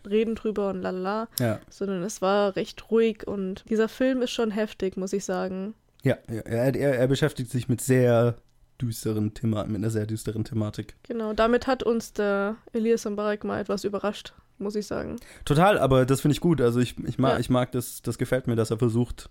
reden 0.08 0.36
drüber 0.36 0.70
und 0.70 0.82
lalala. 0.82 1.27
Ja. 1.39 1.60
Sondern 1.70 2.03
es 2.03 2.22
war 2.22 2.55
recht 2.55 2.91
ruhig 2.91 3.27
und 3.27 3.63
dieser 3.70 3.89
Film 3.89 4.22
ist 4.22 4.32
schon 4.32 4.51
heftig, 4.51 4.98
muss 4.98 5.13
ich 5.13 5.25
sagen. 5.25 5.74
Ja, 6.03 6.17
ja 6.27 6.41
er, 6.41 6.75
er 6.75 7.08
beschäftigt 7.08 7.51
sich 7.51 7.67
mit 7.67 7.82
sehr 7.82 8.36
düsteren 8.82 9.34
Thema 9.34 9.65
mit 9.65 9.77
einer 9.77 9.89
sehr 9.89 10.05
düsteren 10.05 10.44
Thematik. 10.44 10.96
Genau, 11.03 11.34
damit 11.34 11.67
hat 11.67 11.84
uns 11.84 12.13
der 12.13 12.58
Elias 12.74 13.05
Mbarek 13.05 13.44
mal 13.44 13.60
etwas 13.60 13.84
überrascht, 13.84 14.34
muss 14.58 14.75
ich 14.75 14.88
sagen. 14.88 15.17
Total, 15.46 15.77
aber 15.77 16.05
das 16.05 16.22
finde 16.22 16.34
ich 16.34 16.41
gut. 16.41 16.62
Also 16.62 16.79
ich, 16.79 16.98
ich 17.05 17.17
mag, 17.17 17.34
ja. 17.34 17.39
ich 17.39 17.50
mag 17.50 17.72
das, 17.72 18.01
das 18.01 18.17
gefällt 18.17 18.48
mir, 18.48 18.55
dass 18.55 18.72
er 18.72 18.77
versucht, 18.77 19.29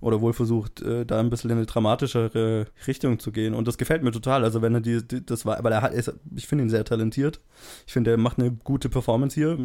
oder 0.00 0.20
wohl 0.20 0.32
versucht, 0.32 0.80
äh, 0.82 1.04
da 1.04 1.18
ein 1.18 1.30
bisschen 1.30 1.50
in 1.50 1.56
eine 1.56 1.66
dramatischere 1.66 2.66
Richtung 2.86 3.18
zu 3.18 3.32
gehen. 3.32 3.54
Und 3.54 3.66
das 3.66 3.78
gefällt 3.78 4.02
mir 4.02 4.12
total. 4.12 4.44
Also 4.44 4.62
wenn 4.62 4.74
er 4.74 4.80
die, 4.80 5.06
die 5.06 5.24
das 5.24 5.44
war, 5.44 5.62
weil 5.64 5.72
er 5.72 5.82
hat, 5.82 5.92
ist, 5.92 6.12
ich 6.36 6.46
finde 6.46 6.64
ihn 6.64 6.70
sehr 6.70 6.84
talentiert. 6.84 7.40
Ich 7.86 7.92
finde, 7.92 8.12
er 8.12 8.16
macht 8.16 8.38
eine 8.38 8.52
gute 8.52 8.88
Performance 8.88 9.34
hier. 9.34 9.58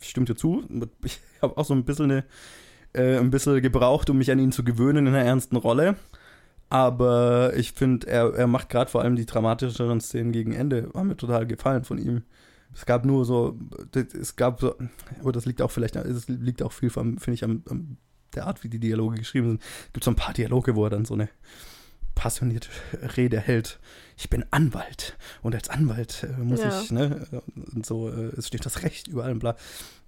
Stimmt 0.00 0.28
dir 0.28 0.34
zu. 0.34 0.64
Ich 1.04 1.20
habe 1.42 1.56
auch 1.56 1.64
so 1.64 1.74
ein 1.74 1.84
bisschen 1.84 2.10
eine, 2.10 2.24
äh, 2.92 3.18
ein 3.18 3.30
bisschen 3.30 3.60
gebraucht, 3.62 4.10
um 4.10 4.18
mich 4.18 4.30
an 4.32 4.40
ihn 4.40 4.52
zu 4.52 4.64
gewöhnen 4.64 5.06
in 5.06 5.14
einer 5.14 5.24
ernsten 5.24 5.56
Rolle. 5.56 5.96
Aber 6.70 7.52
ich 7.56 7.72
finde, 7.72 8.08
er, 8.08 8.34
er 8.34 8.46
macht 8.46 8.68
gerade 8.68 8.90
vor 8.90 9.02
allem 9.02 9.16
die 9.16 9.26
dramatischeren 9.26 10.00
Szenen 10.00 10.32
gegen 10.32 10.52
Ende. 10.52 10.90
Haben 10.94 11.08
mir 11.08 11.16
total 11.16 11.46
gefallen 11.46 11.84
von 11.84 11.98
ihm. 11.98 12.22
Es 12.74 12.84
gab 12.84 13.06
nur 13.06 13.24
so, 13.24 13.58
es 13.94 14.36
gab 14.36 14.60
so, 14.60 14.74
aber 15.20 15.32
das 15.32 15.46
liegt 15.46 15.62
auch 15.62 15.70
vielleicht, 15.70 15.96
es 15.96 16.28
liegt 16.28 16.62
auch 16.62 16.72
viel, 16.72 16.90
finde 16.90 17.32
ich, 17.32 17.42
am, 17.42 17.62
am 17.68 17.96
der 18.38 18.46
Art, 18.46 18.64
wie 18.64 18.68
die 18.68 18.78
Dialoge 18.80 19.18
geschrieben 19.18 19.48
sind, 19.48 19.62
gibt 19.92 19.98
es 20.02 20.04
so 20.06 20.10
ein 20.10 20.16
paar 20.16 20.32
Dialoge, 20.34 20.74
wo 20.76 20.84
er 20.84 20.90
dann 20.90 21.04
so 21.04 21.14
eine 21.14 21.28
passionierte 22.14 22.68
Rede 23.16 23.38
hält. 23.38 23.78
Ich 24.16 24.28
bin 24.28 24.44
Anwalt 24.50 25.16
und 25.42 25.54
als 25.54 25.68
Anwalt 25.70 26.24
äh, 26.24 26.40
muss 26.42 26.60
Ja. 26.60 26.80
ich, 26.80 26.90
ne, 26.90 27.28
und 27.72 27.86
so, 27.86 28.08
äh, 28.08 28.32
es 28.36 28.48
steht 28.48 28.66
das 28.66 28.82
Recht 28.82 29.06
überall 29.06 29.30
und 29.30 29.38
bla. 29.38 29.54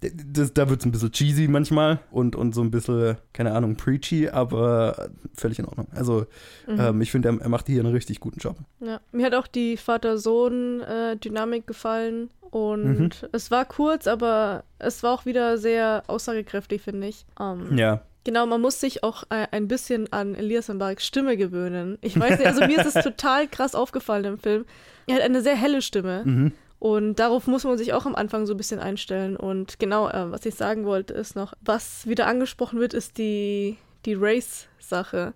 Das, 0.01 0.53
da 0.53 0.67
wird 0.69 0.81
es 0.81 0.85
ein 0.85 0.91
bisschen 0.91 1.13
cheesy 1.13 1.47
manchmal 1.47 1.99
und, 2.11 2.35
und 2.35 2.53
so 2.53 2.61
ein 2.61 2.69
bisschen, 2.71 3.15
keine 3.31 3.53
Ahnung, 3.53 3.77
preachy, 3.77 4.27
aber 4.27 5.09
völlig 5.33 5.59
in 5.59 5.65
Ordnung. 5.65 5.87
Also, 5.95 6.25
Mhm. 6.67 6.79
ähm, 6.79 7.01
ich 7.01 7.11
finde, 7.11 7.29
er, 7.29 7.39
er 7.39 7.47
macht 7.49 7.67
hier 7.67 7.79
einen 7.79 7.93
richtig 7.93 8.19
guten 8.19 8.39
Job. 8.39 8.57
Ja. 8.81 8.99
Mir 9.13 9.27
hat 9.27 9.33
auch 9.35 9.47
die 9.47 9.77
Vater-Sohn-Dynamik 9.77 11.67
gefallen. 11.67 12.29
Und 12.49 12.99
Mhm. 12.99 13.09
es 13.31 13.49
war 13.51 13.63
kurz, 13.63 14.07
aber 14.07 14.65
es 14.79 15.03
war 15.03 15.13
auch 15.13 15.25
wieder 15.25 15.57
sehr 15.57 16.03
aussagekräftig, 16.07 16.81
finde 16.81 17.07
ich. 17.07 17.25
Ähm, 17.39 17.77
Ja. 17.77 18.01
Genau, 18.23 18.45
man 18.45 18.61
muss 18.61 18.79
sich 18.79 19.03
auch 19.03 19.23
äh, 19.29 19.47
ein 19.51 19.67
bisschen 19.67 20.11
an 20.13 20.35
Elias 20.35 20.67
Mbareks 20.67 21.05
Stimme 21.05 21.37
gewöhnen. 21.37 21.97
Ich 22.01 22.19
weiß 22.19 22.37
nicht, 22.37 22.45
also 22.47 22.61
mir 22.65 22.79
ist 22.85 22.95
es 22.95 23.03
total 23.03 23.47
krass 23.47 23.73
aufgefallen 23.73 24.25
im 24.25 24.37
Film. 24.37 24.65
Er 25.07 25.15
hat 25.15 25.21
eine 25.23 25.41
sehr 25.41 25.55
helle 25.55 25.81
Stimme. 25.81 26.21
Mhm. 26.25 26.51
Und 26.77 27.15
darauf 27.19 27.47
muss 27.47 27.63
man 27.63 27.77
sich 27.77 27.93
auch 27.93 28.05
am 28.05 28.15
Anfang 28.15 28.45
so 28.45 28.53
ein 28.53 28.57
bisschen 28.57 28.79
einstellen. 28.79 29.35
Und 29.37 29.79
genau, 29.79 30.07
äh, 30.09 30.31
was 30.31 30.45
ich 30.45 30.55
sagen 30.55 30.85
wollte, 30.85 31.13
ist 31.13 31.35
noch, 31.35 31.53
was 31.61 32.07
wieder 32.07 32.27
angesprochen 32.27 32.79
wird, 32.79 32.93
ist 32.93 33.17
die, 33.17 33.77
die 34.05 34.15
Race-Sache. 34.15 35.33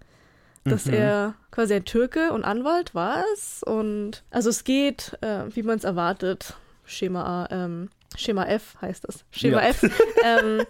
Dass 0.63 0.85
Mhm. 0.87 0.93
er 0.93 1.35
quasi 1.51 1.75
ein 1.75 1.85
Türke 1.85 2.33
und 2.33 2.43
Anwalt 2.43 2.95
war 2.95 3.23
es. 3.33 3.61
Und 3.63 4.23
also 4.31 4.49
es 4.49 4.63
geht, 4.63 5.15
äh, 5.21 5.43
wie 5.55 5.61
man 5.61 5.77
es 5.77 5.83
erwartet. 5.83 6.55
Schema 6.85 7.43
A, 7.43 7.47
ähm, 7.51 7.89
Schema 8.15 8.45
F 8.45 8.75
heißt 8.81 9.07
das. 9.07 9.25
Schema 9.31 9.61
Ja. 9.61 9.69
F. 9.69 9.83
ähm, 10.23 10.63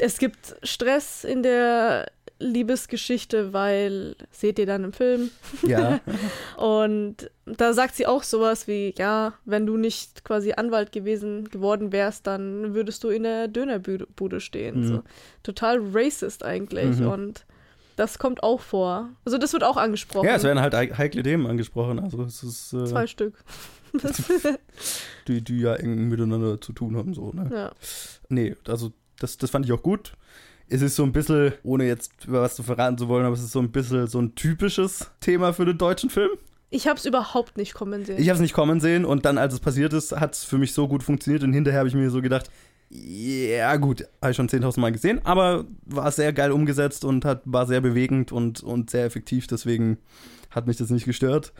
es 0.00 0.18
gibt 0.18 0.56
Stress 0.62 1.24
in 1.24 1.42
der 1.42 2.10
Liebesgeschichte, 2.40 3.52
weil, 3.52 4.14
seht 4.30 4.58
ihr 4.60 4.66
dann 4.66 4.84
im 4.84 4.92
Film, 4.92 5.30
Ja. 5.66 5.98
und 6.56 7.30
da 7.46 7.72
sagt 7.72 7.96
sie 7.96 8.06
auch 8.06 8.22
sowas 8.22 8.68
wie, 8.68 8.94
ja, 8.96 9.32
wenn 9.44 9.66
du 9.66 9.76
nicht 9.76 10.24
quasi 10.24 10.52
Anwalt 10.52 10.92
gewesen 10.92 11.48
geworden 11.48 11.90
wärst, 11.92 12.26
dann 12.28 12.74
würdest 12.74 13.02
du 13.02 13.08
in 13.08 13.24
der 13.24 13.48
Dönerbude 13.48 14.40
stehen. 14.40 14.80
Mhm. 14.82 14.86
So. 14.88 15.02
Total 15.42 15.80
racist 15.92 16.44
eigentlich. 16.44 16.98
Mhm. 17.00 17.08
Und 17.08 17.46
das 17.96 18.20
kommt 18.20 18.44
auch 18.44 18.60
vor. 18.60 19.08
Also 19.24 19.38
das 19.38 19.52
wird 19.52 19.64
auch 19.64 19.76
angesprochen. 19.76 20.26
ja, 20.28 20.36
es 20.36 20.44
werden 20.44 20.60
halt 20.60 20.74
heik- 20.74 20.96
heikle 20.96 21.24
Themen 21.24 21.46
angesprochen. 21.48 21.98
Also, 21.98 22.22
es 22.22 22.44
ist, 22.44 22.72
äh, 22.72 22.84
Zwei 22.84 23.08
Stück. 23.08 23.34
die, 25.28 25.42
die 25.42 25.60
ja 25.60 25.74
eng 25.74 26.08
miteinander 26.08 26.60
zu 26.60 26.72
tun 26.72 26.96
haben, 26.96 27.14
so, 27.14 27.32
ne? 27.32 27.48
ja. 27.52 27.72
Nee, 28.28 28.54
also 28.66 28.92
das, 29.18 29.38
das 29.38 29.50
fand 29.50 29.64
ich 29.66 29.72
auch 29.72 29.82
gut. 29.82 30.12
Es 30.68 30.82
ist 30.82 30.96
so 30.96 31.02
ein 31.02 31.12
bisschen, 31.12 31.52
ohne 31.62 31.86
jetzt 31.86 32.26
über 32.26 32.42
was 32.42 32.54
zu 32.54 32.62
verraten 32.62 32.98
zu 32.98 33.08
wollen, 33.08 33.24
aber 33.24 33.34
es 33.34 33.42
ist 33.42 33.52
so 33.52 33.60
ein 33.60 33.70
bisschen 33.70 34.06
so 34.06 34.20
ein 34.20 34.34
typisches 34.34 35.10
Thema 35.20 35.52
für 35.52 35.64
den 35.64 35.78
deutschen 35.78 36.10
Film. 36.10 36.30
Ich 36.70 36.86
habe 36.86 36.98
es 36.98 37.06
überhaupt 37.06 37.56
nicht 37.56 37.72
kommen 37.72 38.04
sehen. 38.04 38.18
Ich 38.20 38.28
habe 38.28 38.34
es 38.34 38.42
nicht 38.42 38.52
kommen 38.52 38.80
sehen 38.80 39.06
und 39.06 39.24
dann, 39.24 39.38
als 39.38 39.54
es 39.54 39.60
passiert 39.60 39.94
ist, 39.94 40.12
hat 40.12 40.34
es 40.34 40.44
für 40.44 40.58
mich 40.58 40.74
so 40.74 40.86
gut 40.86 41.02
funktioniert 41.02 41.42
und 41.42 41.54
hinterher 41.54 41.78
habe 41.78 41.88
ich 41.88 41.94
mir 41.94 42.10
so 42.10 42.20
gedacht, 42.20 42.50
ja 42.90 43.76
gut, 43.76 44.06
habe 44.20 44.30
ich 44.30 44.36
schon 44.36 44.48
10.000 44.48 44.80
Mal 44.80 44.92
gesehen, 44.92 45.20
aber 45.24 45.64
war 45.86 46.10
sehr 46.10 46.32
geil 46.32 46.52
umgesetzt 46.52 47.04
und 47.04 47.24
hat, 47.24 47.42
war 47.44 47.66
sehr 47.66 47.80
bewegend 47.80 48.32
und, 48.32 48.62
und 48.62 48.90
sehr 48.90 49.04
effektiv, 49.04 49.46
deswegen 49.46 49.98
hat 50.50 50.66
mich 50.66 50.76
das 50.76 50.90
nicht 50.90 51.04
gestört. 51.04 51.52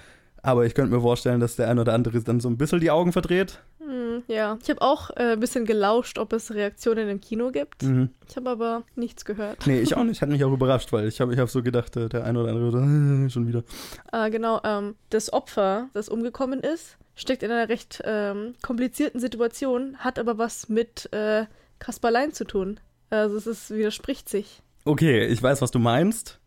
Aber 0.43 0.67
ich 0.67 0.75
könnte 0.75 0.95
mir 0.95 1.00
vorstellen, 1.00 1.41
dass 1.41 1.57
der 1.57 1.69
ein 1.69 1.79
oder 1.79 1.95
andere 1.95 2.23
dann 2.23 2.41
so 2.41 2.49
ein 2.49 2.57
bisschen 2.57 2.81
die 2.81 2.91
Augen 2.91 3.12
verdreht. 3.12 3.61
Hm, 3.88 4.23
ja. 4.26 4.59
Ich 4.62 4.68
habe 4.68 4.83
auch 4.83 5.09
äh, 5.16 5.33
ein 5.33 5.40
bisschen 5.40 5.64
gelauscht, 5.64 6.18
ob 6.18 6.35
es 6.35 6.52
Reaktionen 6.52 7.09
im 7.09 7.23
Kino 7.23 7.50
gibt. 7.50 7.83
Mhm. 7.85 8.11
Ich 8.28 8.37
habe 8.37 8.50
aber 8.50 8.83
nichts 8.97 9.25
gehört. 9.25 9.66
Nee, 9.66 9.80
ich 9.80 9.97
auch 9.97 10.04
nicht. 10.04 10.21
Hat 10.21 10.28
mich 10.28 10.45
auch 10.45 10.52
überrascht, 10.52 10.92
weil 10.92 11.09
ich 11.09 11.23
habe 11.23 11.33
ich 11.33 11.40
hab 11.40 11.49
so 11.49 11.62
gedacht, 11.62 11.97
äh, 11.97 12.11
der 12.11 12.25
ein 12.25 12.37
oder 12.37 12.50
andere 12.50 13.25
äh, 13.25 13.30
schon 13.30 13.49
wieder. 13.49 13.64
Äh, 14.12 14.30
genau, 14.30 14.61
ähm, 14.62 14.95
das 15.09 15.33
Opfer, 15.33 15.88
das 15.95 16.11
umgekommen 16.11 16.61
ist, 16.61 16.99
steckt 17.14 17.42
in 17.42 17.50
einer 17.50 17.71
recht 17.71 18.02
ähm, 18.04 18.54
komplizierten 18.61 19.21
Situation, 19.21 19.97
hat 19.97 20.18
aber 20.18 20.37
was 20.37 20.68
mit 20.68 21.11
äh, 21.14 21.47
Kasperlein 21.78 22.35
zu 22.35 22.45
tun. 22.45 22.80
Also 23.09 23.37
es 23.37 23.47
ist, 23.47 23.71
widerspricht 23.71 24.28
sich. 24.28 24.62
Okay, 24.85 25.26
ich 25.26 25.42
weiß, 25.42 25.62
was 25.62 25.71
du 25.71 25.78
meinst. 25.78 26.38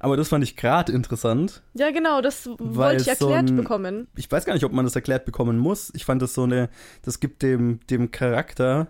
Aber 0.00 0.16
das 0.16 0.28
fand 0.28 0.44
ich 0.44 0.56
gerade 0.56 0.92
interessant. 0.92 1.62
Ja, 1.74 1.90
genau, 1.90 2.20
das 2.20 2.46
wollte 2.58 2.96
ich 2.96 3.04
so 3.18 3.26
erklärt 3.28 3.50
ein- 3.50 3.56
bekommen. 3.56 4.08
Ich 4.16 4.30
weiß 4.30 4.44
gar 4.44 4.54
nicht, 4.54 4.64
ob 4.64 4.72
man 4.72 4.84
das 4.84 4.94
erklärt 4.96 5.24
bekommen 5.24 5.58
muss. 5.58 5.90
Ich 5.94 6.04
fand 6.04 6.20
das 6.22 6.34
so 6.34 6.42
eine, 6.44 6.68
das 7.02 7.20
gibt 7.20 7.42
dem, 7.42 7.80
dem 7.90 8.10
Charakter, 8.10 8.88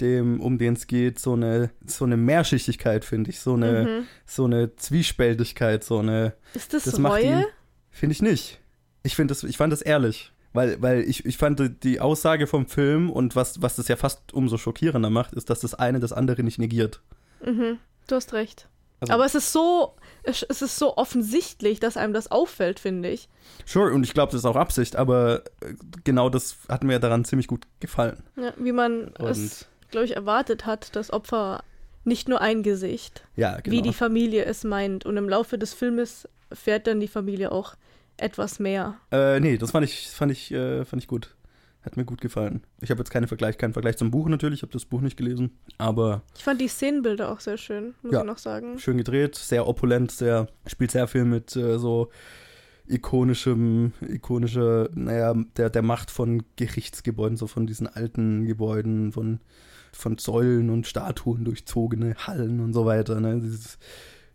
dem, 0.00 0.40
um 0.40 0.58
den 0.58 0.74
es 0.74 0.86
geht, 0.86 1.18
so 1.18 1.32
eine, 1.32 1.70
so 1.84 2.04
eine 2.04 2.16
Mehrschichtigkeit, 2.16 3.04
finde 3.04 3.30
ich. 3.30 3.40
So 3.40 3.54
eine, 3.54 3.82
Mhm. 3.84 4.06
so 4.26 4.44
eine 4.44 4.76
Zwiespältigkeit, 4.76 5.82
so 5.82 5.98
eine, 5.98 6.34
Ist 6.54 6.72
das, 6.72 6.84
das 6.84 7.02
Reue? 7.02 7.44
finde 7.90 8.12
ich 8.12 8.22
nicht. 8.22 8.60
Ich 9.02 9.16
finde 9.16 9.32
das, 9.32 9.42
ich 9.42 9.56
fand 9.56 9.72
das 9.72 9.82
ehrlich. 9.82 10.32
Weil, 10.54 10.80
weil 10.80 11.02
ich, 11.02 11.26
ich 11.26 11.36
fand 11.36 11.58
die- 11.60 11.68
die 11.68 12.00
Aussage 12.00 12.46
vom 12.46 12.66
Film 12.66 13.10
und 13.10 13.36
was, 13.36 13.60
was 13.60 13.76
das 13.76 13.88
ja 13.88 13.96
fast 13.96 14.32
umso 14.32 14.56
schockierender 14.56 15.10
macht, 15.10 15.34
ist, 15.34 15.50
dass 15.50 15.60
das 15.60 15.74
eine 15.74 16.00
das 16.00 16.12
andere 16.12 16.42
nicht 16.42 16.58
negiert. 16.58 17.00
Mhm, 17.44 17.78
du 18.06 18.14
hast 18.16 18.32
recht. 18.32 18.68
Also- 19.00 19.12
aber 19.12 19.24
es 19.24 19.34
ist 19.34 19.52
so, 19.52 19.94
es, 20.22 20.42
ist 20.42 20.76
so 20.78 20.96
offensichtlich, 20.96 21.80
dass 21.80 21.96
einem 21.96 22.12
das 22.12 22.30
auffällt, 22.30 22.80
finde 22.80 23.10
ich. 23.10 23.28
Sure, 23.64 23.92
und 23.92 24.04
ich 24.04 24.14
glaube, 24.14 24.32
das 24.32 24.40
ist 24.40 24.44
auch 24.44 24.56
Absicht, 24.56 24.96
aber 24.96 25.42
äh, 25.60 25.74
genau 26.04 26.28
das 26.28 26.56
hat 26.68 26.82
mir 26.84 26.98
daran 26.98 27.24
ziemlich 27.24 27.46
gut 27.46 27.66
gefallen. 27.80 28.22
Ja, 28.36 28.52
wie 28.56 28.72
man 28.72 29.08
Und 29.18 29.28
es, 29.28 29.66
glaube 29.90 30.06
ich, 30.06 30.16
erwartet 30.16 30.66
hat, 30.66 30.96
das 30.96 31.12
Opfer 31.12 31.62
nicht 32.04 32.28
nur 32.28 32.40
ein 32.40 32.62
Gesicht, 32.62 33.24
ja, 33.36 33.60
genau. 33.60 33.76
wie 33.76 33.82
die 33.82 33.92
Familie 33.92 34.44
es 34.44 34.64
meint. 34.64 35.04
Und 35.06 35.16
im 35.16 35.28
Laufe 35.28 35.58
des 35.58 35.74
Filmes 35.74 36.28
fährt 36.52 36.86
dann 36.86 37.00
die 37.00 37.08
Familie 37.08 37.52
auch 37.52 37.74
etwas 38.16 38.58
mehr. 38.58 38.96
Äh, 39.12 39.38
nee, 39.40 39.58
das 39.58 39.70
fand 39.70 39.84
ich, 39.84 40.08
fand 40.08 40.32
ich, 40.32 40.50
äh, 40.50 40.84
fand 40.84 41.02
ich 41.02 41.08
gut. 41.08 41.34
Hat 41.82 41.96
mir 41.96 42.04
gut 42.04 42.20
gefallen. 42.20 42.62
Ich 42.80 42.90
habe 42.90 42.98
jetzt 43.00 43.10
keinen 43.10 43.28
Vergleich, 43.28 43.56
keinen 43.56 43.72
Vergleich 43.72 43.96
zum 43.96 44.10
Buch 44.10 44.28
natürlich, 44.28 44.58
ich 44.58 44.62
habe 44.62 44.72
das 44.72 44.84
Buch 44.84 45.00
nicht 45.00 45.16
gelesen, 45.16 45.52
aber 45.78 46.22
Ich 46.36 46.42
fand 46.44 46.60
die 46.60 46.68
Szenenbilder 46.68 47.30
auch 47.30 47.40
sehr 47.40 47.56
schön, 47.56 47.94
muss 48.02 48.12
Ja. 48.12 48.20
ich 48.20 48.26
noch 48.26 48.38
sagen. 48.38 48.78
schön 48.78 48.96
gedreht, 48.98 49.36
sehr 49.36 49.66
opulent, 49.66 50.10
sehr, 50.10 50.48
spielt 50.66 50.90
sehr 50.90 51.06
viel 51.06 51.24
mit 51.24 51.54
äh, 51.56 51.78
so 51.78 52.10
ikonischem, 52.88 53.92
ikonischer, 54.00 54.88
naja, 54.94 55.34
der, 55.56 55.70
der 55.70 55.82
Macht 55.82 56.10
von 56.10 56.42
Gerichtsgebäuden, 56.56 57.36
so 57.36 57.46
von 57.46 57.66
diesen 57.66 57.86
alten 57.86 58.44
Gebäuden, 58.46 59.12
von, 59.12 59.40
von 59.92 60.18
Säulen 60.18 60.70
und 60.70 60.86
Statuen 60.86 61.44
durchzogene 61.44 62.14
Hallen 62.26 62.60
und 62.60 62.72
so 62.72 62.86
weiter. 62.86 63.20
Ne? 63.20 63.40
Dieses 63.40 63.78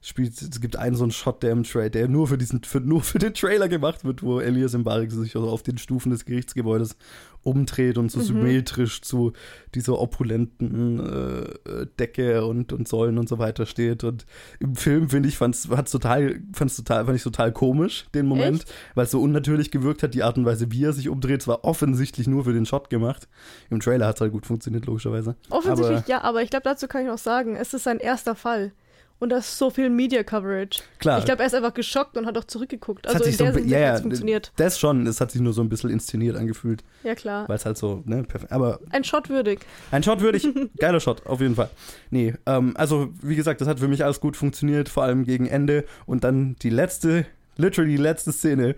spielt, 0.04 0.42
es 0.42 0.62
gibt 0.62 0.76
einen 0.76 0.96
so 0.96 1.04
einen 1.04 1.12
Shot, 1.12 1.44
der 1.44 1.52
im 1.52 1.64
Trailer, 1.64 1.90
der 1.90 2.08
nur 2.08 2.28
für 2.28 2.38
diesen, 2.38 2.64
für, 2.64 2.80
nur 2.82 3.02
für 3.02 3.20
den 3.20 3.34
Trailer 3.34 3.70
gemacht 3.70 4.04
wird, 4.04 4.22
wo 4.22 4.40
Elias 4.40 4.74
Mbarek 4.74 5.12
sich 5.12 5.36
also 5.36 5.50
auf 5.50 5.64
den 5.64 5.78
Stufen 5.78 6.12
des 6.12 6.26
Gerichtsgebäudes 6.26 6.98
umdreht 7.44 7.98
und 7.98 8.10
so 8.12 8.20
Mhm. 8.20 8.24
symmetrisch 8.24 9.02
zu 9.02 9.34
dieser 9.76 10.00
opulenten 10.00 11.00
äh, 11.00 11.86
Decke 12.00 12.46
und, 12.46 12.72
und 12.72 12.88
Säulen 12.88 13.18
und 13.18 13.28
so 13.28 13.38
weiter 13.38 13.66
steht. 13.66 14.04
Und 14.04 14.26
im 14.60 14.76
Film, 14.76 15.10
finde 15.10 15.28
ich, 15.30 15.38
fand's, 15.38 15.68
hat's 15.70 15.92
total, 15.92 16.40
fand's 16.54 16.78
total, 16.78 17.06
fand 17.06 17.18
ich 17.18 17.24
total 17.24 17.52
komisch, 17.52 18.06
den 18.14 18.28
Moment, 18.28 18.66
weil 18.96 19.06
es 19.06 19.12
so 19.12 19.22
unnatürlich 19.22 19.72
gewirkt 19.72 20.04
hat, 20.04 20.14
die 20.14 20.24
Art 20.24 20.38
und 20.38 20.46
Weise, 20.46 20.72
wie 20.72 20.84
er 20.84 20.94
sich 20.94 21.10
umdreht. 21.10 21.42
Es 21.42 21.48
war 21.48 21.64
offensichtlich 21.66 22.28
nur 22.28 22.46
für 22.46 22.54
den 22.54 22.66
Shot 22.66 22.90
gemacht. 22.90 23.28
Im 23.70 23.80
Trailer 23.82 24.08
hat 24.08 24.16
es 24.16 24.22
halt 24.22 24.32
gut 24.32 24.46
funktioniert, 24.46 24.86
logischerweise. 24.86 25.36
Offensichtlich 25.50 25.98
Aber 25.98 26.10
ja, 26.10 26.22
aber 26.22 26.44
ich 26.44 26.50
glaube, 26.50 26.64
dazu 26.64 26.88
kann 26.88 27.02
ich 27.02 27.08
noch 27.08 27.18
sagen, 27.18 27.56
es 27.56 27.74
ist 27.74 27.84
sein 27.84 28.00
erster 28.00 28.36
Fall. 28.36 28.72
Und 29.20 29.30
da 29.30 29.38
ist 29.38 29.58
so 29.58 29.70
viel 29.70 29.90
Media 29.90 30.22
Coverage. 30.24 30.82
klar, 31.00 31.20
Ich 31.20 31.24
glaube, 31.26 31.42
er 31.44 31.48
ist 31.48 31.56
einfach 31.56 31.74
geschockt 31.74 32.18
und 32.18 32.26
hat 32.26 32.38
auch 32.38 32.44
zurückgeguckt. 32.44 33.06
es 33.06 33.14
Also 33.14 33.20
hat 33.20 33.26
in 33.26 33.32
sich 33.32 33.38
so 33.38 33.44
der 33.46 33.54
Hinsicht 33.54 33.72
ja, 33.72 33.80
ja, 33.80 33.98
funktioniert. 33.98 34.52
das 34.58 34.78
schon, 34.78 35.08
es 35.08 35.22
hat 35.22 35.32
sich 35.32 35.40
nur 35.40 35.54
so 35.54 35.62
ein 35.62 35.70
bisschen 35.70 35.90
inszeniert 35.92 36.36
angefühlt, 36.36 36.84
Ja, 37.04 37.16
klar. 37.16 37.48
weil 37.48 37.56
es 37.56 37.66
halt 37.66 37.78
so, 37.78 38.04
ne, 38.06 38.24
perfekt. 38.24 38.52
Aber 38.52 38.80
Ein 38.90 39.06
Shot 39.06 39.30
würdig. 39.30 39.62
Ein 39.92 40.04
Shot 40.04 40.20
würde 40.20 40.40
ich, 40.40 40.48
geiler 40.78 41.00
Shot, 41.00 41.26
auf 41.26 41.40
jeden 41.40 41.56
Fall. 41.56 41.70
Nee, 42.10 42.34
ähm, 42.46 42.74
also 42.76 43.10
wie 43.22 43.38
gesagt, 43.38 43.62
das 43.62 43.68
hat 43.70 43.80
für 43.80 43.88
mich 43.88 44.04
alles 44.04 44.20
gut 44.20 44.36
funktioniert, 44.36 44.90
vor 44.90 45.04
allem 45.04 45.24
gegen 45.24 45.46
Ende. 45.48 45.86
Und 46.06 46.26
dann 46.26 46.58
die 46.62 46.70
letzte, 46.70 47.26
literally 47.56 47.92
die 47.96 48.02
letzte 48.04 48.34
Szene, 48.34 48.76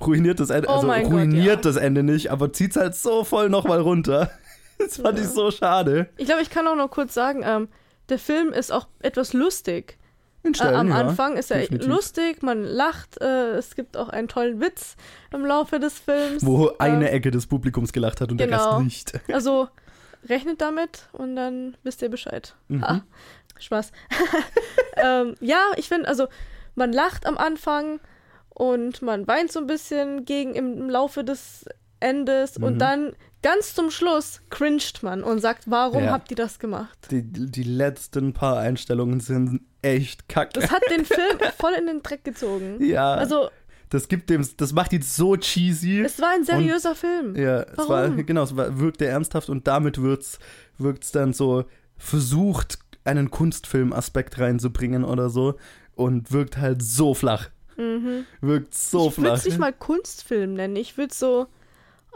ruiniert 0.00 0.38
das 0.38 0.50
Ende, 0.50 0.68
Oh 0.68 0.74
also 0.74 0.86
mein 0.86 1.02
Gott, 1.04 1.12
ruiniert 1.14 1.44
ja. 1.56 1.56
das 1.56 1.74
Ende 1.74 2.04
nicht, 2.04 2.30
aber 2.30 2.52
zieht's 2.52 2.76
halt 2.76 2.94
so 2.94 3.24
voll 3.24 3.48
nochmal 3.48 3.80
runter. 3.80 4.30
Das 4.80 4.98
fand 4.98 5.18
Ja. 5.18 5.24
ich 5.24 5.30
so 5.30 5.50
schade. 5.50 6.08
Ich 6.18 6.26
glaube, 6.26 6.40
ich 6.40 6.50
kann 6.50 6.68
auch 6.68 6.76
noch 6.76 6.88
kurz 6.88 7.12
sagen, 7.12 7.42
ähm, 7.44 7.66
der 8.08 8.18
Film 8.18 8.52
ist 8.52 8.70
auch 8.72 8.88
etwas 9.00 9.32
lustig. 9.32 9.98
In 10.44 10.52
Äh, 10.52 10.56
Stellen, 10.56 10.74
am 10.76 10.88
ja. 10.88 10.94
Anfang 10.96 11.36
ist 11.36 11.50
er 11.50 11.58
definitiv. 11.60 11.88
lustig, 11.88 12.42
man 12.42 12.62
lacht, 12.62 13.20
äh, 13.20 13.56
es 13.56 13.74
gibt 13.74 13.96
auch 13.96 14.08
einen 14.08 14.28
tollen 14.28 14.60
Witz 14.60 14.96
im 15.32 15.44
Laufe 15.44 15.80
des 15.80 15.98
Films. 15.98 16.44
Wo 16.46 16.70
eine 16.78 17.08
ähm, 17.08 17.14
Ecke 17.16 17.30
des 17.30 17.46
Publikums 17.46 17.92
gelacht 17.92 18.20
hat 18.20 18.30
und 18.30 18.38
der 18.38 18.46
genau. 18.46 18.76
Rest 18.76 18.84
nicht. 18.84 19.20
Also 19.34 19.68
rechnet 20.28 20.60
damit 20.60 21.08
und 21.12 21.36
dann 21.36 21.76
wisst 21.82 22.02
ihr 22.02 22.08
Bescheid. 22.08 22.54
Mhm. 22.68 22.82
Ha, 22.82 23.02
Spaß. 23.58 23.92
ähm, 24.96 25.34
ja, 25.40 25.60
ich 25.76 25.88
finde, 25.88 26.08
also 26.08 26.28
man 26.74 26.92
lacht 26.92 27.26
am 27.26 27.36
Anfang 27.36 28.00
und 28.50 29.02
man 29.02 29.26
weint 29.26 29.50
so 29.52 29.58
ein 29.60 29.66
bisschen 29.66 30.24
gegen 30.24 30.54
im, 30.54 30.78
im 30.78 30.90
Laufe 30.90 31.24
des 31.24 31.64
Endes 32.00 32.58
Mhm. 32.58 32.64
und 32.64 32.78
dann 32.78 33.16
ganz 33.42 33.74
zum 33.74 33.90
Schluss 33.90 34.40
cringed 34.50 35.02
man 35.02 35.22
und 35.22 35.40
sagt, 35.40 35.70
warum 35.70 36.04
Ja. 36.04 36.10
habt 36.12 36.30
ihr 36.30 36.36
das 36.36 36.58
gemacht? 36.58 36.96
Die, 37.10 37.22
die 37.22 37.62
letzten 37.62 38.32
paar 38.32 38.58
Einstellungen 38.58 39.20
sind 39.20 39.60
echt 39.82 40.28
kacke. 40.28 40.58
Das 40.60 40.70
hat 40.70 40.82
den 40.90 41.04
Film 41.04 41.38
voll 41.58 41.72
in 41.78 41.86
den 41.86 42.02
Dreck 42.02 42.24
gezogen. 42.24 42.82
ja, 42.84 43.14
Also, 43.14 43.50
das 43.90 44.08
gibt 44.08 44.28
dem, 44.28 44.46
das 44.58 44.72
macht 44.72 44.92
ihn 44.92 45.02
so 45.02 45.36
cheesy. 45.36 46.00
es 46.00 46.20
war 46.20 46.30
ein 46.30 46.44
seriöser 46.44 46.94
Film. 46.94 47.34
Ja, 47.36 47.62
es 47.62 47.78
war, 47.78 47.88
Warum? 48.10 48.26
genau, 48.26 48.42
es 48.42 48.54
war, 48.56 48.78
wirkte 48.78 49.06
ernsthaft 49.06 49.48
und 49.48 49.66
damit 49.66 50.02
wird's, 50.02 50.38
wirkt's 50.76 51.10
dann 51.12 51.32
so 51.32 51.64
versucht, 51.96 52.78
einen 53.04 53.30
Kunstfilm-Aspekt 53.30 54.38
reinzubringen 54.38 55.04
oder 55.04 55.30
so 55.30 55.54
und 55.94 56.32
wirkt 56.32 56.58
halt 56.58 56.82
so 56.82 57.14
flach. 57.14 57.48
Wirkt 58.40 58.74
so 58.74 59.04
Mhm. 59.04 59.08
ich 59.08 59.16
würde 59.18 59.28
flach. 59.28 59.38
es 59.38 59.44
nicht 59.46 59.58
mal 59.58 59.72
Kunstfilm 59.72 60.54
nennen. 60.54 60.76
Ich 60.76 60.98
würde 60.98 61.14
so, 61.14 61.46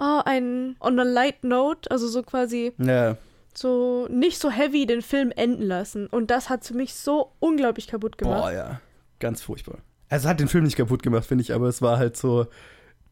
oh, 0.02 0.20
ein 0.24 0.76
on 0.80 0.98
a 0.98 1.04
light 1.04 1.44
note, 1.44 1.90
also 1.90 2.08
so 2.08 2.22
quasi 2.22 2.72
ja, 2.78 3.16
so 3.54 4.06
nicht 4.10 4.38
so 4.38 4.50
heavy 4.50 4.86
den 4.86 5.02
Film 5.02 5.32
enden 5.34 5.62
lassen. 5.62 6.06
Und 6.08 6.30
das 6.30 6.50
hat 6.50 6.64
für 6.64 6.74
mich 6.74 6.94
so 6.94 7.32
unglaublich 7.38 7.86
kaputt 7.86 8.18
gemacht. 8.18 8.42
boah, 8.42 8.52
ja, 8.52 8.80
ganz 9.20 9.42
furchtbar. 9.42 9.78
Also 10.08 10.26
es 10.26 10.30
hat 10.30 10.40
den 10.40 10.48
Film 10.48 10.64
nicht 10.64 10.76
kaputt 10.76 11.02
gemacht, 11.02 11.24
finde 11.24 11.42
ich, 11.42 11.54
aber 11.54 11.68
es 11.68 11.80
war 11.80 11.98
halt 11.98 12.16
so, 12.16 12.46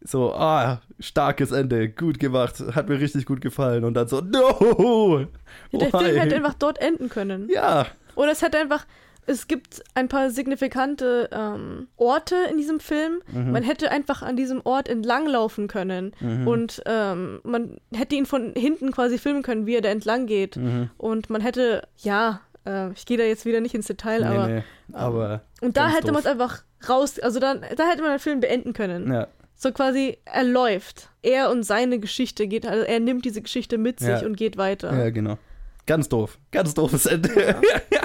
so, 0.03 0.35
ah, 0.35 0.81
starkes 0.99 1.53
Ende, 1.53 1.89
gut 1.89 2.19
gemacht, 2.19 2.61
hat 2.75 2.89
mir 2.89 3.01
richtig 3.01 3.27
gut 3.27 3.41
gefallen 3.41 3.85
und 3.85 3.95
dann 3.95 4.09
so, 4.09 4.21
no! 4.21 5.27
Ja, 5.71 5.79
der? 5.79 5.91
Film 5.91 6.17
hätte 6.17 6.37
einfach 6.37 6.55
dort 6.55 6.79
enden 6.79 7.09
können. 7.09 7.49
Ja, 7.51 7.87
Oder 8.17 8.33
es 8.33 8.43
hätte 8.43 8.59
einfach, 8.59 8.87
es 9.31 9.47
gibt 9.47 9.83
ein 9.95 10.09
paar 10.09 10.31
signifikante 10.31 11.29
ähm, 11.33 11.87
Orte 11.97 12.35
in 12.51 12.57
diesem 12.57 12.81
Film. 12.81 13.21
Mhm. 13.33 13.53
Man 13.53 13.63
hätte 13.63 13.91
einfach 13.91 14.23
an 14.23 14.37
diesem 14.37 14.61
Ort 14.65 14.89
entlanglaufen 14.89 15.69
können. 15.69 16.13
Und 16.47 16.83
ähm, 16.87 17.41
man 17.45 17.79
hätte 17.95 18.17
ihn 18.17 18.27
von 18.27 18.53
hinten 18.57 18.91
quasi 18.93 19.19
filmen 19.19 19.43
können, 19.43 19.67
wie 19.67 19.77
er 19.77 19.83
da 19.83 19.89
entlang 19.89 20.27
geht. 20.27 20.57
Mhm. 20.57 20.91
Und 20.99 21.31
man 21.31 21.41
hätte, 21.41 21.87
ja, 21.99 22.41
äh, 22.67 22.91
ich 22.93 23.07
gehe 23.07 23.17
da 23.19 23.25
jetzt 23.25 23.45
wieder 23.47 23.61
nicht 23.61 23.75
ins 23.75 23.87
Detail, 23.87 24.25
aber. 24.25 24.47
nee, 24.49 24.55
nee, 24.89 24.95
aber, 24.97 25.43
Und 25.61 25.77
da 25.77 25.89
hätte 25.89 26.11
man 26.13 26.21
es 26.21 26.27
einfach 26.27 26.63
raus, 26.89 27.19
also 27.21 27.39
dann, 27.41 27.61
da 27.77 27.89
hätte 27.89 28.03
man 28.03 28.11
den 28.13 28.19
Film 28.19 28.41
beenden 28.41 28.73
können. 28.73 29.13
ja, 29.13 29.29
So 29.55 29.71
quasi, 29.73 30.19
er 30.25 30.43
läuft. 30.45 31.09
Er 31.23 31.51
und 31.51 31.63
seine 31.63 31.99
Geschichte 32.01 32.49
geht, 32.49 32.67
also 32.67 32.85
er 32.85 32.99
nimmt 33.01 33.25
diese 33.25 33.43
Geschichte 33.43 33.79
mit 33.79 34.01
sich 34.01 34.09
Ja. 34.09 34.27
und 34.27 34.37
geht 34.37 34.57
weiter. 34.57 34.93
Ja, 34.97 35.11
genau. 35.11 35.39
Ganz 35.87 36.09
doof. 36.09 36.39
Ganz 36.53 36.75
doofes 36.75 37.07
Ende. 37.07 37.29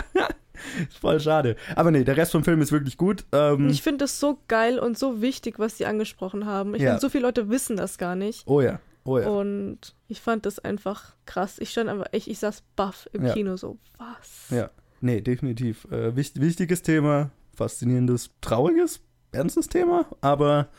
Ist 0.89 0.97
Voll 0.97 1.19
schade. 1.19 1.55
Aber 1.75 1.91
nee, 1.91 2.03
der 2.03 2.17
Rest 2.17 2.31
vom 2.31 2.43
Film 2.43 2.61
ist 2.61 2.71
wirklich 2.71 2.97
gut. 2.97 3.25
Ähm, 3.31 3.69
ich 3.69 3.81
finde 3.81 3.99
das 4.05 4.19
so 4.19 4.39
geil 4.47 4.79
und 4.79 4.97
so 4.97 5.21
wichtig, 5.21 5.59
was 5.59 5.77
sie 5.77 5.85
angesprochen 5.85 6.45
haben. 6.45 6.75
Ich 6.75 6.81
Ja. 6.81 6.91
finde, 6.91 7.01
so 7.01 7.09
viele 7.09 7.23
Leute 7.25 7.49
wissen 7.49 7.77
das 7.77 7.97
gar 7.97 8.15
nicht. 8.15 8.43
oh 8.47 8.61
ja, 8.61 8.79
oh 9.03 9.19
ja. 9.19 9.27
Und 9.27 9.95
ich 10.07 10.21
fand 10.21 10.45
das 10.45 10.59
einfach 10.59 11.15
krass. 11.25 11.57
Ich 11.59 11.71
stand 11.71 11.89
einfach, 11.89 12.07
ich, 12.11 12.29
ich 12.29 12.39
saß 12.39 12.63
baff 12.75 13.09
im 13.13 13.25
Ja. 13.25 13.33
Kino 13.33 13.55
so, 13.57 13.77
was? 13.97 14.49
Ja, 14.49 14.69
nee, 15.01 15.21
definitiv. 15.21 15.85
Äh, 15.91 16.15
wicht, 16.15 16.39
wichtiges 16.41 16.81
Thema, 16.81 17.31
faszinierendes, 17.55 18.29
trauriges, 18.41 19.01
ernstes 19.31 19.67
Thema, 19.67 20.05
aber 20.21 20.69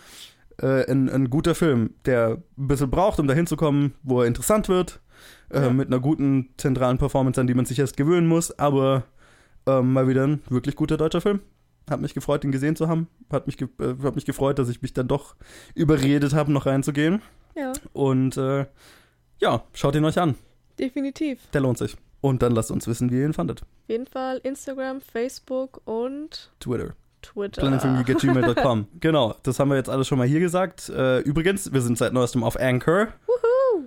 äh, 0.62 0.90
ein, 0.90 1.08
ein 1.10 1.28
guter 1.30 1.54
Film, 1.54 1.94
der 2.06 2.42
ein 2.56 2.68
bisschen 2.68 2.90
braucht, 2.90 3.18
um 3.20 3.26
dahin 3.26 3.46
zu 3.46 3.56
kommen, 3.56 3.94
wo 4.02 4.22
er 4.22 4.26
interessant 4.26 4.68
wird, 4.68 5.00
äh, 5.50 5.62
Ja. 5.62 5.70
mit 5.70 5.88
einer 5.88 6.00
guten 6.00 6.50
zentralen 6.56 6.96
Performance, 6.98 7.38
an 7.40 7.46
die 7.46 7.54
man 7.54 7.66
sich 7.66 7.78
erst 7.78 7.96
gewöhnen 7.96 8.26
muss, 8.26 8.58
aber 8.58 9.04
ähm, 9.66 9.92
mal 9.92 10.08
wieder 10.08 10.26
ein 10.26 10.42
wirklich 10.48 10.76
guter 10.76 10.96
deutscher 10.96 11.20
Film. 11.20 11.40
Hat 11.88 12.00
mich 12.00 12.14
gefreut, 12.14 12.42
ihn 12.44 12.52
gesehen 12.52 12.74
zu 12.76 12.88
haben. 12.88 13.08
Hat 13.30 13.46
mich, 13.46 13.56
ge 13.56 13.68
äh, 13.80 13.94
hat 14.02 14.16
mich 14.16 14.24
gefreut, 14.26 14.58
dass 14.58 14.68
ich 14.68 14.82
mich 14.82 14.92
dann 14.92 15.06
doch 15.08 15.36
überredet 15.74 16.34
habe, 16.34 16.50
noch 16.52 16.66
reinzugehen. 16.66 17.22
Ja, 17.54 17.72
Und 17.92 18.36
äh, 18.36 18.66
ja, 19.40 19.62
schaut 19.72 19.94
ihn 19.94 20.04
euch 20.04 20.18
an. 20.18 20.34
definitiv. 20.78 21.38
Der 21.52 21.60
lohnt 21.60 21.78
sich. 21.78 21.96
Und 22.20 22.42
dann 22.42 22.52
lasst 22.52 22.70
uns 22.70 22.86
wissen, 22.88 23.10
wie 23.10 23.18
ihr 23.20 23.24
ihn 23.26 23.32
fandet. 23.34 23.62
Auf 23.62 23.88
jeden 23.88 24.06
Fall 24.06 24.38
Instagram, 24.42 25.00
Facebook 25.00 25.80
und 25.84 26.50
Twitter. 26.60 26.94
Twitter. 27.22 27.60
planetfilmgeek.gmail.com. 27.60 28.88
genau, 29.00 29.34
das 29.42 29.58
haben 29.60 29.68
wir 29.70 29.76
jetzt 29.76 29.88
alles 29.88 30.06
schon 30.08 30.18
mal 30.18 30.26
hier 30.26 30.40
gesagt. 30.40 30.88
Äh, 30.88 31.20
übrigens, 31.20 31.72
wir 31.72 31.80
sind 31.80 31.98
seit 31.98 32.12
neuestem 32.12 32.42
auf 32.44 32.58
Anchor. 32.58 33.08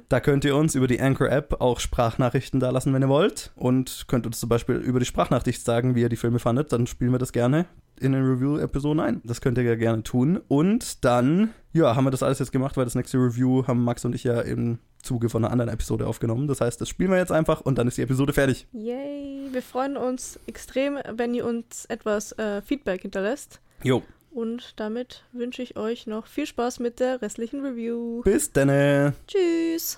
Da 0.10 0.20
könnt 0.20 0.44
ihr 0.44 0.56
uns 0.56 0.74
über 0.74 0.88
die 0.88 1.00
Anchor-App 1.00 1.62
auch 1.62 1.80
Sprachnachrichten 1.80 2.60
da 2.60 2.72
lassen, 2.72 2.92
wenn 2.96 3.04
ihr 3.04 3.10
wollt. 3.10 3.52
Und 3.56 4.06
könnt 4.08 4.26
uns 4.26 4.40
zum 4.40 4.50
Beispiel 4.50 4.78
über 4.78 5.00
die 5.00 5.06
Sprachnachricht 5.06 5.64
sagen, 5.64 5.94
wie 5.94 6.02
ihr 6.02 6.10
die 6.10 6.16
Filme 6.16 6.40
fandet. 6.40 6.74
Dann 6.74 6.88
spielen 6.88 7.12
wir 7.12 7.20
das 7.20 7.32
gerne 7.32 7.68
in 8.00 8.14
den 8.14 8.26
Review-Episoden 8.26 9.00
ein. 9.00 9.22
Das 9.24 9.40
könnt 9.40 9.60
ihr 9.60 9.64
ja 9.64 9.76
gerne 9.76 10.02
tun. 10.02 10.42
Und 10.48 11.06
dann, 11.06 11.54
ja, 11.74 11.96
haben 11.96 12.06
wir 12.06 12.12
das 12.12 12.24
alles 12.24 12.40
jetzt 12.40 12.52
gemacht, 12.52 12.76
weil 12.76 12.86
das 12.86 12.96
nächste 12.96 13.20
Review 13.20 13.68
haben 13.68 13.84
Max 13.84 14.04
und 14.04 14.16
ich 14.16 14.24
ja 14.24 14.42
im 14.42 14.80
Zuge 15.04 15.30
von 15.30 15.46
einer 15.46 15.52
anderen 15.52 15.72
Episode 15.72 16.08
aufgenommen. 16.08 16.48
Das 16.48 16.60
heißt, 16.60 16.82
das 16.82 16.90
spielen 16.90 17.12
wir 17.12 17.18
jetzt 17.20 17.32
einfach 17.32 17.62
und 17.62 17.78
dann 17.78 17.88
ist 17.88 18.00
die 18.00 18.02
Episode 18.02 18.34
fertig. 18.34 18.68
Yay. 18.74 19.50
Wir 19.52 19.62
freuen 19.62 19.96
uns 19.96 20.40
extrem, 20.48 20.98
wenn 21.14 21.36
ihr 21.36 21.46
uns 21.46 21.86
etwas 21.86 22.32
äh, 22.34 22.64
Feedback 22.64 23.04
hinterlässt. 23.04 23.62
Jo. 23.84 24.02
Und 24.32 24.80
damit 24.80 25.24
wünsche 25.32 25.62
ich 25.62 25.76
euch 25.76 26.06
noch 26.06 26.28
viel 26.28 26.46
Spaß 26.46 26.80
mit 26.80 27.00
der 27.00 27.22
restlichen 27.22 27.66
Review. 27.66 28.22
Bis 28.22 28.52
dann. 28.52 29.14
Tschüss. 29.28 29.98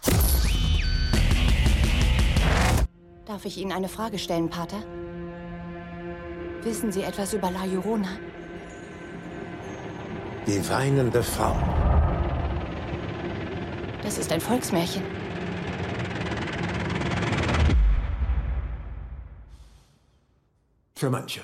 Darf 3.25 3.45
ich 3.45 3.57
Ihnen 3.57 3.71
eine 3.71 3.89
Frage 3.89 4.17
stellen, 4.19 4.49
Pater? 4.49 4.83
Wissen 6.63 6.91
Sie 6.91 7.01
etwas 7.01 7.33
über 7.33 7.51
La 7.51 7.65
Llorona? 7.65 8.09
Die 10.47 10.69
weinende 10.69 11.21
Frau. 11.21 11.55
Das 14.03 14.17
ist 14.17 14.31
ein 14.31 14.41
Volksmärchen. 14.41 15.03
Für 20.95 21.09
manche. 21.09 21.41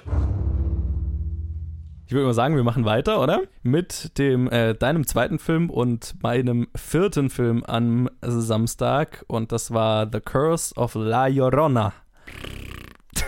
Ich 2.08 2.13
würde 2.13 2.26
mal 2.26 2.34
sagen, 2.34 2.56
wir 2.56 2.63
machen 2.63 2.86
weiter, 2.86 3.22
oder? 3.22 3.41
Mit 3.63 4.17
dem 4.17 4.50
äh, 4.50 4.74
deinem 4.74 5.06
zweiten 5.06 5.39
Film 5.39 5.70
und 5.70 6.15
meinem 6.24 6.70
vierten 6.74 7.30
Film 7.30 7.65
am 7.65 8.10
Samstag 8.22 9.26
und 9.28 9.52
das 9.52 9.72
war 9.74 10.10
The 10.10 10.22
Curse 10.22 10.74
of 10.76 10.96
La 10.96 11.28
Llorona. 11.28 11.91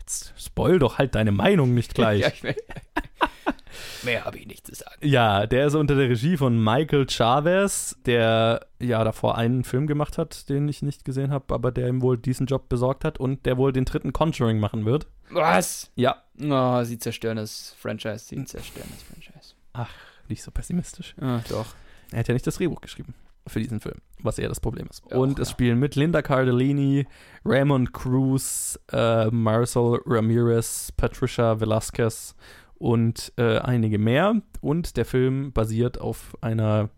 Jetzt 0.00 0.34
spoil 0.36 0.78
doch 0.78 0.98
halt 0.98 1.14
deine 1.14 1.32
Meinung 1.32 1.72
nicht 1.72 1.94
gleich. 1.94 2.20
Ja, 2.20 2.28
ich 2.28 2.42
will. 2.42 2.54
Mehr 4.02 4.26
habe 4.26 4.38
ich 4.38 4.46
nicht 4.46 4.66
zu 4.66 4.74
sagen. 4.74 4.96
Ja, 5.00 5.46
der 5.46 5.68
ist 5.68 5.74
unter 5.74 5.94
der 5.94 6.10
Regie 6.10 6.36
von 6.36 6.62
Michael 6.62 7.08
Chavez, 7.08 7.96
der 8.04 8.66
ja 8.78 9.04
davor 9.04 9.38
einen 9.38 9.64
Film 9.64 9.86
gemacht 9.86 10.18
hat, 10.18 10.50
den 10.50 10.68
ich 10.68 10.82
nicht 10.82 11.06
gesehen 11.06 11.30
habe, 11.30 11.54
aber 11.54 11.72
der 11.72 11.88
ihm 11.88 12.02
wohl 12.02 12.18
diesen 12.18 12.46
Job 12.46 12.68
besorgt 12.68 13.06
hat 13.06 13.18
und 13.18 13.46
der 13.46 13.56
wohl 13.56 13.72
den 13.72 13.86
dritten 13.86 14.12
Conjuring 14.12 14.58
machen 14.58 14.84
wird. 14.84 15.06
Was? 15.30 15.90
Ja. 15.94 16.22
Oh, 16.42 16.84
sie 16.84 16.98
zerstören 16.98 17.36
das 17.36 17.74
Franchise. 17.78 18.18
Sie 18.18 18.44
zerstören 18.44 18.88
das 18.92 19.02
Franchise. 19.02 19.54
Ach, 19.72 19.92
nicht 20.28 20.42
so 20.42 20.50
pessimistisch. 20.50 21.14
Ah, 21.20 21.40
doch. 21.48 21.74
Er 22.12 22.20
hat 22.20 22.28
ja 22.28 22.34
nicht 22.34 22.46
das 22.46 22.56
Drehbuch 22.56 22.80
geschrieben 22.80 23.14
für 23.46 23.60
diesen 23.60 23.80
Film, 23.80 23.96
was 24.22 24.38
eher 24.38 24.48
das 24.48 24.60
Problem 24.60 24.86
ist. 24.90 25.02
Ja, 25.10 25.16
und 25.16 25.38
es 25.38 25.48
ja. 25.48 25.52
spielen 25.52 25.78
mit 25.78 25.94
Linda 25.94 26.22
Cardellini, 26.22 27.06
Raymond 27.44 27.92
Cruz, 27.92 28.78
äh, 28.92 29.26
Marcel 29.26 30.00
Ramirez, 30.04 30.92
Patricia 30.96 31.60
Velasquez 31.60 32.34
und 32.74 33.32
äh, 33.36 33.58
einige 33.58 33.98
mehr. 33.98 34.42
Und 34.60 34.96
der 34.96 35.04
Film 35.04 35.52
basiert 35.52 36.00
auf 36.00 36.36
einer 36.40 36.90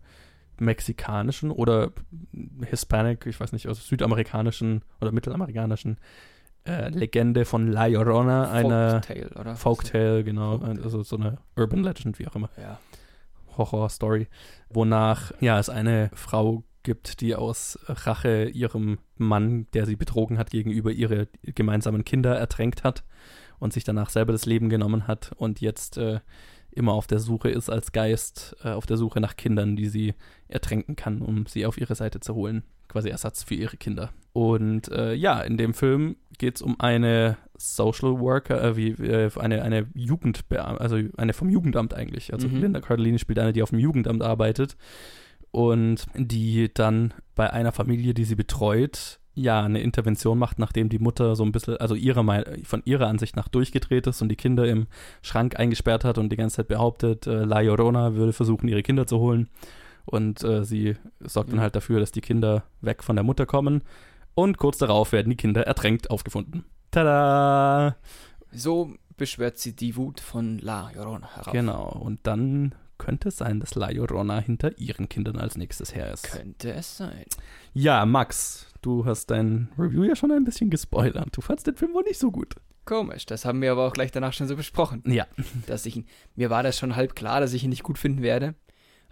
mexikanischen 0.59 1.51
oder 1.51 1.91
Hispanic, 2.65 3.25
ich 3.25 3.39
weiß 3.39 3.53
nicht, 3.53 3.67
also 3.67 3.81
südamerikanischen 3.81 4.83
oder 4.99 5.11
mittelamerikanischen 5.11 5.97
äh, 6.65 6.89
Legende 6.89 7.45
von 7.45 7.67
La 7.67 7.85
Llorona, 7.85 8.51
einer 8.51 9.01
Folktale, 9.01 9.29
oder? 9.39 9.55
Folktale, 9.55 10.23
genau, 10.23 10.57
Folktale. 10.57 10.83
also 10.83 11.03
so 11.03 11.17
eine 11.17 11.37
Urban 11.55 11.83
Legend, 11.83 12.19
wie 12.19 12.27
auch 12.27 12.35
immer. 12.35 12.49
Ja. 12.57 12.79
Horror-Story, 13.57 14.27
wonach 14.69 15.31
ja 15.39 15.59
es 15.59 15.69
eine 15.69 16.09
Frau 16.13 16.63
gibt, 16.83 17.21
die 17.21 17.35
aus 17.35 17.77
Rache 17.87 18.45
ihrem 18.45 18.99
Mann, 19.17 19.67
der 19.73 19.85
sie 19.85 19.95
betrogen 19.95 20.37
hat, 20.37 20.49
gegenüber 20.49 20.91
ihre 20.91 21.27
gemeinsamen 21.43 22.05
Kinder 22.05 22.35
ertränkt 22.35 22.83
hat 22.83 23.03
und 23.59 23.73
sich 23.73 23.83
danach 23.83 24.09
selber 24.09 24.31
das 24.31 24.45
Leben 24.45 24.69
genommen 24.69 25.07
hat 25.07 25.31
und 25.35 25.61
jetzt 25.61 25.97
äh, 25.97 26.19
immer 26.71 26.93
auf 26.93 27.07
der 27.07 27.19
Suche 27.19 27.49
ist 27.49 27.69
als 27.69 27.91
Geist, 27.91 28.55
äh, 28.63 28.69
auf 28.69 28.85
der 28.85 28.97
Suche 28.97 29.19
nach 29.19 29.35
Kindern, 29.35 29.75
die 29.75 29.87
sie 29.89 30.13
ertränken 30.47 30.95
kann, 30.95 31.21
um 31.21 31.45
sie 31.45 31.65
auf 31.65 31.77
ihre 31.79 31.95
Seite 31.95 32.19
zu 32.19 32.35
holen. 32.35 32.63
Quasi 32.87 33.09
Ersatz 33.09 33.43
für 33.43 33.53
ihre 33.55 33.77
Kinder. 33.77 34.09
Und 34.33 34.89
äh, 34.91 35.13
ja, 35.13 35.41
in 35.41 35.57
dem 35.57 35.73
Film 35.73 36.15
geht 36.37 36.55
es 36.55 36.61
um 36.61 36.79
eine 36.79 37.37
Social 37.55 38.19
Worker, 38.19 38.63
äh, 38.63 38.75
wie 38.77 38.89
äh, 38.89 39.29
eine, 39.37 39.61
eine 39.61 39.87
Jugendbeam 39.93 40.77
also 40.77 40.97
eine 41.17 41.33
vom 41.33 41.49
Jugendamt 41.49 41.93
eigentlich. 41.93 42.33
Also 42.33 42.47
Mhm. 42.47 42.61
Linda 42.61 42.81
Cardellini 42.81 43.19
spielt 43.19 43.39
eine, 43.39 43.53
die 43.53 43.61
auf 43.61 43.69
dem 43.69 43.79
Jugendamt 43.79 44.23
arbeitet 44.23 44.75
und 45.51 46.05
die 46.15 46.73
dann 46.73 47.13
bei 47.35 47.51
einer 47.51 47.71
Familie, 47.71 48.13
die 48.13 48.23
sie 48.23 48.35
betreut, 48.35 49.19
ja, 49.39 49.61
eine 49.63 49.81
Intervention 49.81 50.37
macht, 50.37 50.59
nachdem 50.59 50.89
die 50.89 50.99
Mutter 50.99 51.35
so 51.35 51.43
ein 51.43 51.51
bisschen, 51.51 51.77
also 51.77 51.95
ihrer, 51.95 52.23
von 52.63 52.81
ihrer 52.85 53.07
Ansicht 53.07 53.35
nach 53.35 53.47
durchgedreht 53.47 54.07
ist 54.07 54.21
und 54.21 54.29
die 54.29 54.35
Kinder 54.35 54.67
im 54.67 54.87
Schrank 55.21 55.57
eingesperrt 55.59 56.03
hat 56.03 56.17
und 56.17 56.29
die 56.31 56.35
ganze 56.35 56.57
Zeit 56.57 56.67
behauptet, 56.67 57.27
äh, 57.27 57.45
La 57.45 57.61
Llorona 57.61 58.15
würde 58.15 58.33
versuchen, 58.33 58.67
ihre 58.67 58.83
Kinder 58.83 59.07
zu 59.07 59.19
holen. 59.19 59.49
Und 60.05 60.43
äh, 60.43 60.65
sie 60.65 60.95
sorgt 61.19 61.49
dann 61.51 61.57
Mhm. 61.57 61.61
halt 61.61 61.75
dafür, 61.75 61.99
dass 61.99 62.11
die 62.11 62.21
Kinder 62.21 62.63
weg 62.81 63.03
von 63.03 63.15
der 63.15 63.23
Mutter 63.23 63.45
kommen. 63.45 63.83
Und 64.33 64.57
kurz 64.57 64.77
darauf 64.77 65.11
werden 65.11 65.29
die 65.29 65.35
Kinder 65.37 65.67
ertränkt 65.67 66.09
aufgefunden. 66.09 66.65
Tada! 66.91 67.95
So 68.51 68.93
beschwört 69.17 69.57
sie 69.57 69.75
die 69.75 69.95
Wut 69.95 70.19
von 70.19 70.59
La 70.59 70.89
Llorona 70.95 71.29
herauf. 71.35 71.53
Genau. 71.53 71.89
Und 71.89 72.19
dann 72.23 72.73
könnte 72.97 73.29
es 73.29 73.37
sein, 73.37 73.59
dass 73.59 73.75
La 73.75 73.89
Llorona 73.89 74.39
hinter 74.39 74.77
ihren 74.79 75.07
Kindern 75.07 75.37
als 75.37 75.57
nächstes 75.57 75.93
her 75.95 76.11
ist. 76.11 76.23
Könnte 76.23 76.73
es 76.73 76.97
sein. 76.97 77.25
Ja, 77.73 78.05
Max, 78.05 78.67
du 78.81 79.05
hast 79.05 79.27
dein 79.31 79.69
Review 79.77 80.03
ja 80.03 80.15
schon 80.15 80.31
ein 80.31 80.43
bisschen 80.43 80.69
gespoilert. 80.69 81.29
Du 81.35 81.41
fandst 81.41 81.67
den 81.67 81.75
Film 81.75 81.93
wohl 81.93 82.03
nicht 82.03 82.19
so 82.19 82.31
gut. 82.31 82.55
Komisch, 82.85 83.25
das 83.25 83.45
haben 83.45 83.61
wir 83.61 83.71
aber 83.71 83.85
auch 83.87 83.93
gleich 83.93 84.11
danach 84.11 84.33
schon 84.33 84.47
so 84.47 84.55
besprochen. 84.55 85.03
Ja. 85.05 85.27
Dass 85.67 85.85
ich 85.85 85.95
ihn, 85.97 86.07
mir 86.35 86.49
war 86.49 86.63
das 86.63 86.77
schon 86.79 86.95
halb 86.95 87.15
klar, 87.15 87.39
dass 87.39 87.53
ich 87.53 87.63
ihn 87.63 87.69
nicht 87.69 87.83
gut 87.83 87.97
finden 87.99 88.21
werde. 88.23 88.55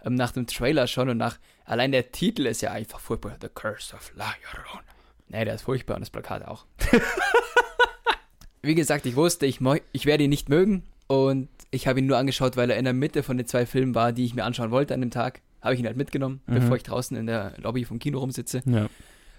Ähm, 0.04 0.14
nach 0.14 0.32
dem 0.32 0.46
Trailer 0.46 0.86
schon 0.86 1.08
und 1.08 1.16
nach, 1.18 1.38
allein 1.64 1.92
der 1.92 2.10
Titel 2.12 2.46
ist 2.46 2.60
ja 2.60 2.72
einfach 2.72 2.98
furchtbar. 3.00 3.36
The 3.40 3.48
Curse 3.48 3.94
of 3.94 4.12
La 4.16 4.32
Llorona. 4.52 4.82
Nee, 5.28 5.44
der 5.44 5.54
ist 5.54 5.62
furchtbar 5.62 5.94
und 5.96 6.00
das 6.00 6.10
Plakat 6.10 6.44
auch. 6.46 6.66
Wie 8.62 8.74
gesagt, 8.74 9.06
ich 9.06 9.14
wusste, 9.16 9.46
ich, 9.46 9.60
ich 9.92 10.06
werde 10.06 10.24
ihn 10.24 10.30
nicht 10.30 10.48
mögen 10.48 10.82
und 11.06 11.48
ich 11.70 11.86
habe 11.86 12.00
ihn 12.00 12.06
nur 12.06 12.16
angeschaut, 12.18 12.56
weil 12.56 12.70
er 12.70 12.78
in 12.78 12.84
der 12.84 12.94
Mitte 12.94 13.22
von 13.22 13.36
den 13.36 13.46
zwei 13.46 13.66
Filmen 13.66 13.94
war, 13.94 14.12
die 14.12 14.24
ich 14.24 14.34
mir 14.34 14.44
anschauen 14.44 14.70
wollte 14.70 14.94
an 14.94 15.00
dem 15.00 15.10
Tag. 15.10 15.40
Habe 15.60 15.74
ich 15.74 15.80
ihn 15.80 15.86
halt 15.86 15.96
mitgenommen, 15.96 16.40
Mhm. 16.46 16.54
bevor 16.54 16.76
ich 16.76 16.82
draußen 16.82 17.16
in 17.16 17.26
der 17.26 17.54
Lobby 17.58 17.84
vom 17.84 17.98
Kino 17.98 18.18
rumsitze. 18.18 18.62
Ja. 18.64 18.88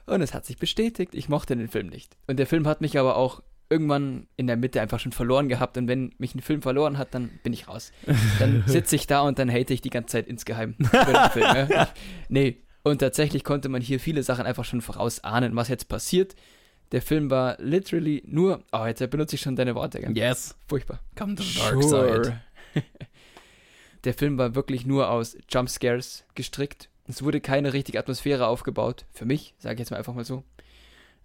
Und 0.09 0.21
es 0.21 0.33
hat 0.33 0.45
sich 0.45 0.57
bestätigt, 0.57 1.13
ich 1.13 1.29
mochte 1.29 1.55
den 1.55 1.67
Film 1.67 1.87
nicht. 1.87 2.17
Und 2.27 2.37
der 2.37 2.47
Film 2.47 2.67
hat 2.67 2.81
mich 2.81 2.97
aber 2.97 3.15
auch 3.15 3.41
irgendwann 3.69 4.27
in 4.35 4.47
der 4.47 4.57
Mitte 4.57 4.81
einfach 4.81 4.99
schon 4.99 5.11
verloren 5.11 5.47
gehabt. 5.47 5.77
Und 5.77 5.87
wenn 5.87 6.13
mich 6.17 6.33
ein 6.33 6.41
Film 6.41 6.61
verloren 6.61 6.97
hat, 6.97 7.13
dann 7.13 7.29
bin 7.43 7.53
ich 7.53 7.67
raus. 7.67 7.91
Dann 8.39 8.63
sitze 8.67 8.95
ich 8.95 9.07
da 9.07 9.21
und 9.21 9.37
dann 9.39 9.51
hate 9.51 9.73
ich 9.73 9.81
die 9.81 9.91
ganze 9.91 10.13
Zeit 10.13 10.27
insgeheim 10.27 10.75
über 10.79 11.05
den 11.05 11.29
Film. 11.31 11.67
Ich, 11.69 11.87
nee. 12.29 12.57
Und 12.81 12.99
tatsächlich 12.99 13.43
konnte 13.43 13.69
man 13.69 13.81
hier 13.81 13.99
viele 13.99 14.23
Sachen 14.23 14.45
einfach 14.45 14.65
schon 14.65 14.81
vorausahnen, 14.81 15.55
was 15.55 15.67
jetzt 15.67 15.87
passiert. 15.89 16.35
Der 16.91 17.01
Film 17.03 17.29
war 17.29 17.57
literally 17.59 18.23
nur. 18.25 18.63
Oh, 18.71 18.85
jetzt 18.85 19.07
benutze 19.11 19.35
ich 19.35 19.41
schon 19.41 19.55
deine 19.55 19.75
Worte. 19.75 19.99
Gell? 19.99 20.17
Yes. 20.17 20.55
Furchtbar. 20.67 20.99
Come 21.15 21.35
to 21.35 21.43
the 21.43 21.59
dark 21.59 21.83
side. 21.83 22.41
Der 24.05 24.13
Film 24.13 24.37
war 24.37 24.55
wirklich 24.55 24.85
nur 24.85 25.09
aus 25.09 25.37
Jumpscares 25.49 26.23
gestrickt. 26.33 26.89
Es 27.09 27.23
wurde 27.23 27.41
keine 27.41 27.73
richtige 27.73 27.97
Atmosphäre 27.97 28.45
aufgebaut. 28.45 29.05
Für 29.11 29.25
mich, 29.25 29.55
sage 29.57 29.73
ich 29.73 29.79
jetzt 29.79 29.89
mal 29.89 29.97
einfach 29.97 30.13
mal 30.13 30.23
so. 30.23 30.43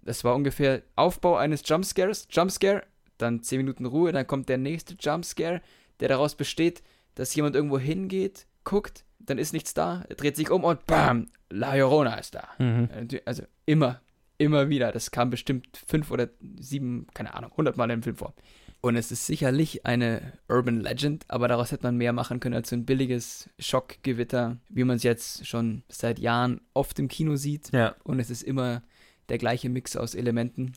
Das 0.00 0.24
war 0.24 0.34
ungefähr 0.34 0.82
Aufbau 0.96 1.36
eines 1.36 1.62
Jumpscares. 1.66 2.26
Jumpscare, 2.30 2.84
dann 3.18 3.42
10 3.42 3.58
Minuten 3.58 3.84
Ruhe, 3.84 4.10
dann 4.10 4.26
kommt 4.26 4.48
der 4.48 4.56
nächste 4.56 4.94
Jumpscare, 4.98 5.60
der 6.00 6.08
daraus 6.08 6.36
besteht, 6.36 6.82
dass 7.16 7.34
jemand 7.34 7.54
irgendwo 7.54 7.78
hingeht, 7.78 8.46
guckt, 8.64 9.04
dann 9.18 9.36
ist 9.36 9.52
nichts 9.52 9.74
da, 9.74 10.04
dreht 10.16 10.36
sich 10.36 10.50
um 10.50 10.64
und 10.64 10.86
bam, 10.86 11.28
La 11.50 11.74
Llorona 11.74 12.14
ist 12.14 12.34
da. 12.34 12.48
Mhm. 12.58 12.88
Also 13.26 13.42
immer, 13.66 14.00
immer 14.38 14.70
wieder. 14.70 14.90
Das 14.90 15.10
kam 15.10 15.28
bestimmt 15.28 15.76
fünf 15.86 16.10
oder 16.10 16.30
sieben, 16.58 17.06
keine 17.12 17.34
Ahnung, 17.34 17.52
hundertmal 17.56 17.90
im 17.90 18.02
Film 18.02 18.16
vor. 18.16 18.34
Und 18.84 18.96
es 18.96 19.10
ist 19.10 19.24
sicherlich 19.24 19.86
eine 19.86 20.34
Urban 20.46 20.78
Legend, 20.78 21.24
aber 21.28 21.48
daraus 21.48 21.72
hätte 21.72 21.84
man 21.84 21.96
mehr 21.96 22.12
machen 22.12 22.38
können 22.38 22.54
als 22.54 22.68
so 22.68 22.76
ein 22.76 22.84
billiges 22.84 23.48
Schockgewitter, 23.58 24.58
wie 24.68 24.84
man 24.84 24.96
es 24.96 25.02
jetzt 25.02 25.46
schon 25.46 25.84
seit 25.88 26.18
Jahren 26.18 26.60
oft 26.74 26.98
im 26.98 27.08
Kino 27.08 27.36
sieht. 27.36 27.72
Ja. 27.72 27.94
Und 28.04 28.20
es 28.20 28.28
ist 28.28 28.42
immer 28.42 28.82
der 29.30 29.38
gleiche 29.38 29.70
Mix 29.70 29.96
aus 29.96 30.14
Elementen. 30.14 30.74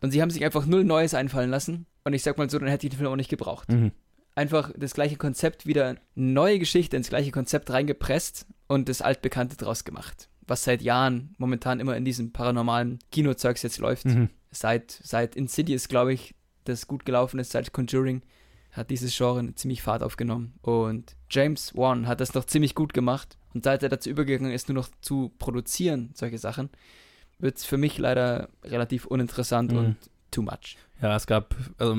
Und 0.00 0.10
sie 0.10 0.22
haben 0.22 0.30
sich 0.30 0.42
einfach 0.42 0.64
null 0.64 0.84
Neues 0.84 1.12
einfallen 1.12 1.50
lassen. 1.50 1.84
Und 2.02 2.14
ich 2.14 2.22
sag 2.22 2.38
mal 2.38 2.48
so, 2.48 2.58
dann 2.58 2.70
hätte 2.70 2.86
ich 2.86 2.92
den 2.92 2.96
Film 2.96 3.10
auch 3.10 3.16
nicht 3.16 3.28
gebraucht. 3.28 3.70
Mhm. 3.70 3.92
Einfach 4.34 4.72
das 4.74 4.94
gleiche 4.94 5.16
Konzept 5.16 5.66
wieder, 5.66 5.88
eine 5.88 5.98
neue 6.14 6.58
Geschichte 6.58 6.96
ins 6.96 7.10
gleiche 7.10 7.30
Konzept 7.30 7.68
reingepresst 7.68 8.46
und 8.68 8.88
das 8.88 9.02
Altbekannte 9.02 9.58
draus 9.58 9.84
gemacht. 9.84 10.30
Was 10.46 10.64
seit 10.64 10.80
Jahren 10.80 11.34
momentan 11.36 11.78
immer 11.78 11.94
in 11.94 12.06
diesem 12.06 12.32
paranormalen 12.32 13.00
Kinozeugs 13.12 13.62
jetzt 13.64 13.80
läuft. 13.80 14.06
Mhm. 14.06 14.30
Seit, 14.50 14.98
seit 15.02 15.36
Insidious, 15.36 15.88
glaube 15.88 16.14
ich, 16.14 16.34
das 16.68 16.86
gut 16.86 17.04
gelaufen 17.04 17.38
ist, 17.40 17.52
seit 17.52 17.72
Conjuring, 17.72 18.22
hat 18.72 18.90
dieses 18.90 19.16
Genre 19.16 19.54
ziemlich 19.54 19.82
Fahrt 19.82 20.02
aufgenommen. 20.02 20.54
Und 20.62 21.16
James 21.30 21.74
Wan 21.74 22.06
hat 22.06 22.20
das 22.20 22.34
noch 22.34 22.44
ziemlich 22.44 22.74
gut 22.74 22.92
gemacht. 22.94 23.36
Und 23.54 23.64
seit 23.64 23.82
er 23.82 23.88
dazu 23.88 24.10
übergegangen 24.10 24.52
ist, 24.52 24.68
nur 24.68 24.76
noch 24.76 24.88
zu 25.00 25.32
produzieren, 25.38 26.10
solche 26.14 26.38
Sachen, 26.38 26.68
wird 27.38 27.56
es 27.56 27.64
für 27.64 27.76
mich 27.78 27.98
leider 27.98 28.48
relativ 28.64 29.06
uninteressant 29.06 29.72
Mhm. 29.72 29.78
und 29.78 29.96
too 30.30 30.42
much. 30.42 30.76
Ja, 31.00 31.14
es 31.16 31.26
gab, 31.26 31.54
also, 31.78 31.96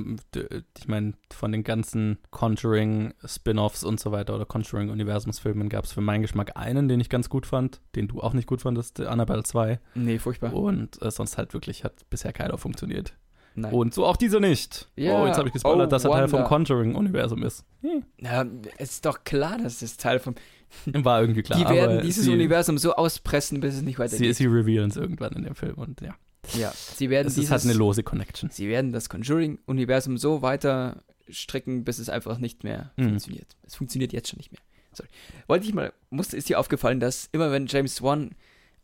ich 0.77 0.87
meine, 0.87 1.13
von 1.31 1.51
den 1.53 1.63
ganzen 1.63 2.17
Conjuring 2.31 3.13
Spin-offs 3.25 3.83
und 3.83 3.99
so 3.99 4.11
weiter 4.11 4.35
oder 4.35 4.45
Conjuring 4.45 4.89
Universumsfilmen 4.89 5.69
gab 5.69 5.85
es 5.85 5.93
für 5.93 6.01
meinen 6.01 6.21
Geschmack 6.21 6.51
einen, 6.55 6.87
den 6.89 6.99
ich 6.99 7.09
ganz 7.09 7.29
gut 7.29 7.45
fand, 7.45 7.79
den 7.95 8.07
du 8.09 8.21
auch 8.21 8.33
nicht 8.33 8.45
gut 8.47 8.61
fandest, 8.61 8.99
Annabelle 9.01 9.43
2. 9.43 9.79
Nee, 9.95 10.19
furchtbar. 10.19 10.53
Und 10.53 11.01
äh, 11.01 11.09
sonst 11.11 11.37
halt 11.37 11.53
wirklich 11.53 11.83
hat 11.85 12.09
bisher 12.09 12.33
keiner 12.33 12.57
funktioniert. 12.57 13.13
Nein. 13.55 13.73
Und 13.73 13.93
so 13.93 14.05
auch 14.05 14.17
dieser 14.17 14.39
nicht. 14.39 14.87
Ja, 14.95 15.21
oh, 15.21 15.25
jetzt 15.27 15.37
habe 15.37 15.47
ich 15.47 15.53
gespoilert, 15.53 15.87
oh, 15.87 15.89
dass 15.89 16.05
er 16.05 16.11
Teil 16.11 16.27
vom. 16.27 16.43
Conjuring-Universum 16.43 17.43
ist. 17.43 17.65
Hm. 17.81 18.03
Ja, 18.19 18.45
es 18.77 18.91
ist 18.91 19.05
doch 19.05 19.23
klar, 19.23 19.57
dass 19.57 19.81
es 19.81 19.97
Teil 19.97 20.19
vom. 20.19 20.35
War 20.85 21.21
irgendwie 21.21 21.41
klar. 21.41 21.57
die 21.59 21.65
werden 21.73 22.01
dieses 22.03 22.25
sie, 22.25 22.31
Universum 22.31 22.77
so 22.77 22.93
auspressen, 22.95 23.59
bis 23.59 23.75
es 23.75 23.81
nicht 23.81 23.95
Sie, 23.97 24.03
weitergeht. 24.03 24.35
sie 24.35 24.45
revealen 24.45 24.91
es 24.91 24.97
irgendwann 24.97 25.33
in 25.33 25.43
dem 25.43 25.55
Film 25.55 25.75
und 25.75 25.99
ja. 26.01 26.13
ja, 26.53 26.71
sie 26.95 27.09
werden 27.09 27.27
Es 27.27 27.35
dieses, 27.35 27.49
halt 27.51 27.63
eine 27.63 27.73
lose 27.73 28.03
Connection. 28.03 28.49
Sie 28.51 28.67
werden 28.69 28.91
das 28.91 29.09
Conjuring-Universum 29.09 30.17
so 30.17 30.41
weiter 30.43 31.03
stricken, 31.29 31.83
bis 31.83 31.97
es 31.99 32.09
einfach 32.09 32.37
nicht 32.37 32.63
mehr 32.63 32.91
Mhm. 32.97 33.05
funktioniert. 33.05 33.55
Es 33.65 33.75
funktioniert 33.75 34.13
jetzt 34.13 34.29
schon 34.29 34.37
nicht 34.37 34.51
mehr. 34.51 34.61
Sorry. 34.93 35.09
Wollte 35.47 35.65
ich 35.67 35.73
mal, 35.73 35.91
musste, 36.11 36.37
ist 36.37 36.49
dir 36.49 36.59
aufgefallen, 36.59 36.99
dass 36.99 37.29
immer 37.31 37.51
wenn 37.51 37.65
James 37.67 38.01
Wan 38.01 38.31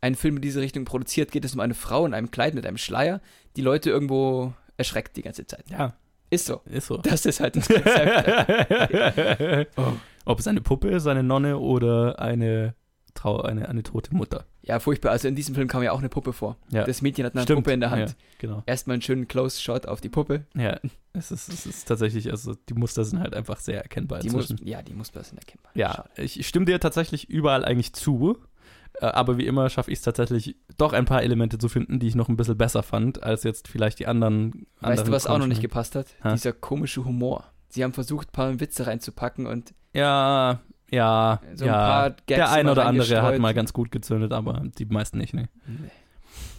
einen 0.06 0.14
Film 0.14 0.36
in 0.36 0.42
diese 0.42 0.60
Richtung 0.60 0.84
produziert, 0.84 1.32
geht 1.32 1.44
es 1.44 1.54
um 1.54 1.60
eine 1.60 1.74
Frau 1.74 2.06
in 2.06 2.14
einem 2.14 2.30
Kleid 2.30 2.54
mit 2.54 2.66
einem 2.66 2.78
Schleier, 2.78 3.20
die 3.56 3.62
Leute 3.62 3.90
irgendwo 3.90 4.52
erschreckt 4.76 5.16
die 5.16 5.22
ganze 5.22 5.46
Zeit. 5.46 5.64
Ja, 5.70 5.94
Ist 6.30 6.46
so. 6.46 6.60
ist 6.66 6.86
so. 6.86 6.98
Das 6.98 7.26
ist 7.26 7.40
halt 7.40 7.56
das 7.56 7.68
Konzept. 7.68 9.68
Oh. 9.76 9.92
Ob 10.24 10.40
es 10.40 10.46
eine 10.48 10.60
Puppe 10.60 10.88
ist, 10.88 11.06
eine 11.06 11.22
Nonne 11.22 11.58
oder 11.58 12.18
eine, 12.20 12.74
Trau 13.14 13.40
eine, 13.40 13.68
eine 13.68 13.82
tote 13.82 14.14
Mutter. 14.14 14.44
Ja, 14.62 14.80
furchtbar. 14.80 15.12
Also 15.12 15.28
in 15.28 15.36
diesem 15.36 15.54
Film 15.54 15.68
kam 15.68 15.82
ja 15.84 15.92
auch 15.92 16.00
eine 16.00 16.08
Puppe 16.08 16.32
vor. 16.32 16.56
Ja. 16.70 16.84
Das 16.84 17.00
Mädchen 17.00 17.24
hat 17.24 17.34
eine 17.34 17.44
Stimmt. 17.44 17.60
Puppe 17.60 17.72
in 17.72 17.80
der 17.80 17.90
Hand. 17.90 18.10
Ja, 18.10 18.14
genau. 18.38 18.62
Erstmal 18.66 18.94
einen 18.94 19.02
schönen 19.02 19.28
Close-Shot 19.28 19.86
auf 19.86 20.00
die 20.00 20.08
Puppe. 20.08 20.44
Ja, 20.56 20.80
es 21.12 21.30
ist, 21.30 21.48
es 21.48 21.66
ist 21.66 21.86
tatsächlich, 21.86 22.28
also 22.30 22.54
die 22.68 22.74
Muster 22.74 23.04
sind 23.04 23.20
halt 23.20 23.34
einfach 23.34 23.60
sehr 23.60 23.80
erkennbar 23.82 24.18
Die 24.18 24.30
muss, 24.30 24.52
ja, 24.64 24.82
die 24.82 24.94
Muster 24.94 25.22
sind 25.22 25.38
erkennbar. 25.38 25.70
Ja, 25.74 25.92
Schade. 25.94 26.10
ich 26.22 26.46
stimme 26.48 26.66
dir 26.66 26.80
tatsächlich 26.80 27.30
überall 27.30 27.64
eigentlich 27.64 27.92
zu. 27.92 28.38
Äh, 29.00 29.06
Aber 29.06 29.38
wie 29.38 29.46
immer 29.46 29.68
schaffe 29.68 29.90
ich 29.90 29.98
es 29.98 30.04
tatsächlich, 30.04 30.56
doch 30.76 30.92
ein 30.92 31.04
paar 31.04 31.22
Elemente 31.22 31.58
zu 31.58 31.68
finden, 31.68 31.98
die 31.98 32.08
ich 32.08 32.14
noch 32.14 32.28
ein 32.28 32.36
bisschen 32.36 32.56
besser 32.56 32.82
fand, 32.82 33.22
als 33.22 33.42
jetzt 33.44 33.68
vielleicht 33.68 33.98
die 33.98 34.06
anderen. 34.06 34.66
Weißt 34.80 34.82
du, 34.82 34.88
anderen 34.88 35.12
was 35.12 35.26
auch 35.26 35.38
noch 35.38 35.46
nicht 35.46 35.62
gepasst 35.62 35.94
hat? 35.94 36.08
Ha? 36.22 36.32
Dieser 36.32 36.52
komische 36.52 37.04
Humor. 37.04 37.44
Sie 37.68 37.84
haben 37.84 37.92
versucht, 37.92 38.28
ein 38.28 38.32
paar 38.32 38.60
Witze 38.60 38.86
reinzupacken 38.86 39.46
und 39.46 39.74
Ja, 39.92 40.60
ja, 40.90 41.40
so 41.54 41.64
ein 41.64 41.70
ja. 41.70 42.10
Der 42.28 42.52
ein 42.52 42.68
oder 42.68 42.86
andere 42.86 43.22
hat 43.22 43.38
mal 43.38 43.54
ganz 43.54 43.72
gut 43.72 43.90
gezündet, 43.90 44.32
aber 44.32 44.62
die 44.78 44.84
meisten 44.84 45.18
nicht, 45.18 45.34
ne? 45.34 45.48
Nee. 45.66 45.90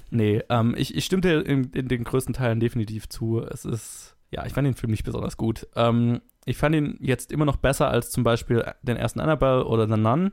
Nee, 0.10 0.44
ähm, 0.50 0.74
ich, 0.78 0.96
ich 0.96 1.06
stimme 1.06 1.22
dir 1.22 1.46
in, 1.46 1.66
in 1.72 1.88
den 1.88 2.04
größten 2.04 2.34
Teilen 2.34 2.60
definitiv 2.60 3.10
zu. 3.10 3.42
Es 3.42 3.66
ist, 3.66 4.16
ja, 4.32 4.46
ich 4.46 4.54
fand 4.54 4.66
den 4.66 4.74
Film 4.74 4.92
nicht 4.92 5.04
besonders 5.04 5.38
gut. 5.38 5.68
Ähm, 5.76 6.22
ich 6.46 6.58
fand 6.58 6.76
ihn 6.76 6.98
jetzt 7.02 7.32
immer 7.32 7.46
noch 7.46 7.58
besser 7.58 7.90
als 7.90 8.10
zum 8.10 8.24
Beispiel 8.24 8.64
den 8.82 8.96
ersten 8.96 9.20
Annabelle 9.20 9.66
oder 9.66 9.88
The 9.88 10.00
Nun, 10.00 10.32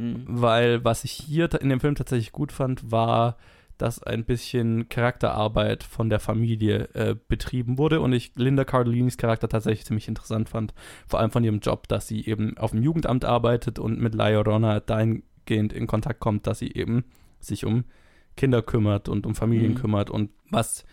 Hm. 0.00 0.24
weil 0.26 0.82
was 0.84 1.04
ich 1.04 1.12
hier 1.12 1.48
in 1.60 1.68
dem 1.68 1.78
Film 1.80 1.94
tatsächlich 1.94 2.32
gut 2.32 2.52
fand, 2.52 2.90
war, 2.90 3.36
dass 3.76 4.02
ein 4.02 4.24
bisschen 4.24 4.88
Charakterarbeit 4.88 5.82
von 5.84 6.08
der 6.10 6.20
Familie 6.20 6.88
äh, 6.94 7.16
betrieben 7.28 7.76
wurde 7.78 8.00
und 8.00 8.12
ich 8.12 8.32
Linda 8.36 8.64
Cardellini's 8.64 9.16
Charakter 9.18 9.48
tatsächlich 9.48 9.84
ziemlich 9.86 10.08
interessant 10.08 10.48
fand. 10.48 10.74
Vor 11.06 11.20
allem 11.20 11.30
von 11.30 11.44
ihrem 11.44 11.60
Job, 11.60 11.86
dass 11.88 12.06
sie 12.08 12.24
eben 12.26 12.56
auf 12.58 12.70
dem 12.72 12.82
Jugendamt 12.82 13.24
arbeitet 13.24 13.78
und 13.78 14.00
mit 14.00 14.14
La 14.14 14.28
Llorona 14.28 14.80
dahingehend 14.80 15.72
in 15.72 15.86
Kontakt 15.86 16.20
kommt, 16.20 16.46
dass 16.46 16.58
sie 16.60 16.72
eben 16.72 17.04
sich 17.38 17.64
um 17.66 17.84
Kinder 18.36 18.62
kümmert 18.62 19.08
und 19.08 19.26
um 19.26 19.34
Familien 19.34 19.72
Mhm. 19.72 19.76
kümmert 19.76 20.10
und 20.10 20.30
was 20.50 20.84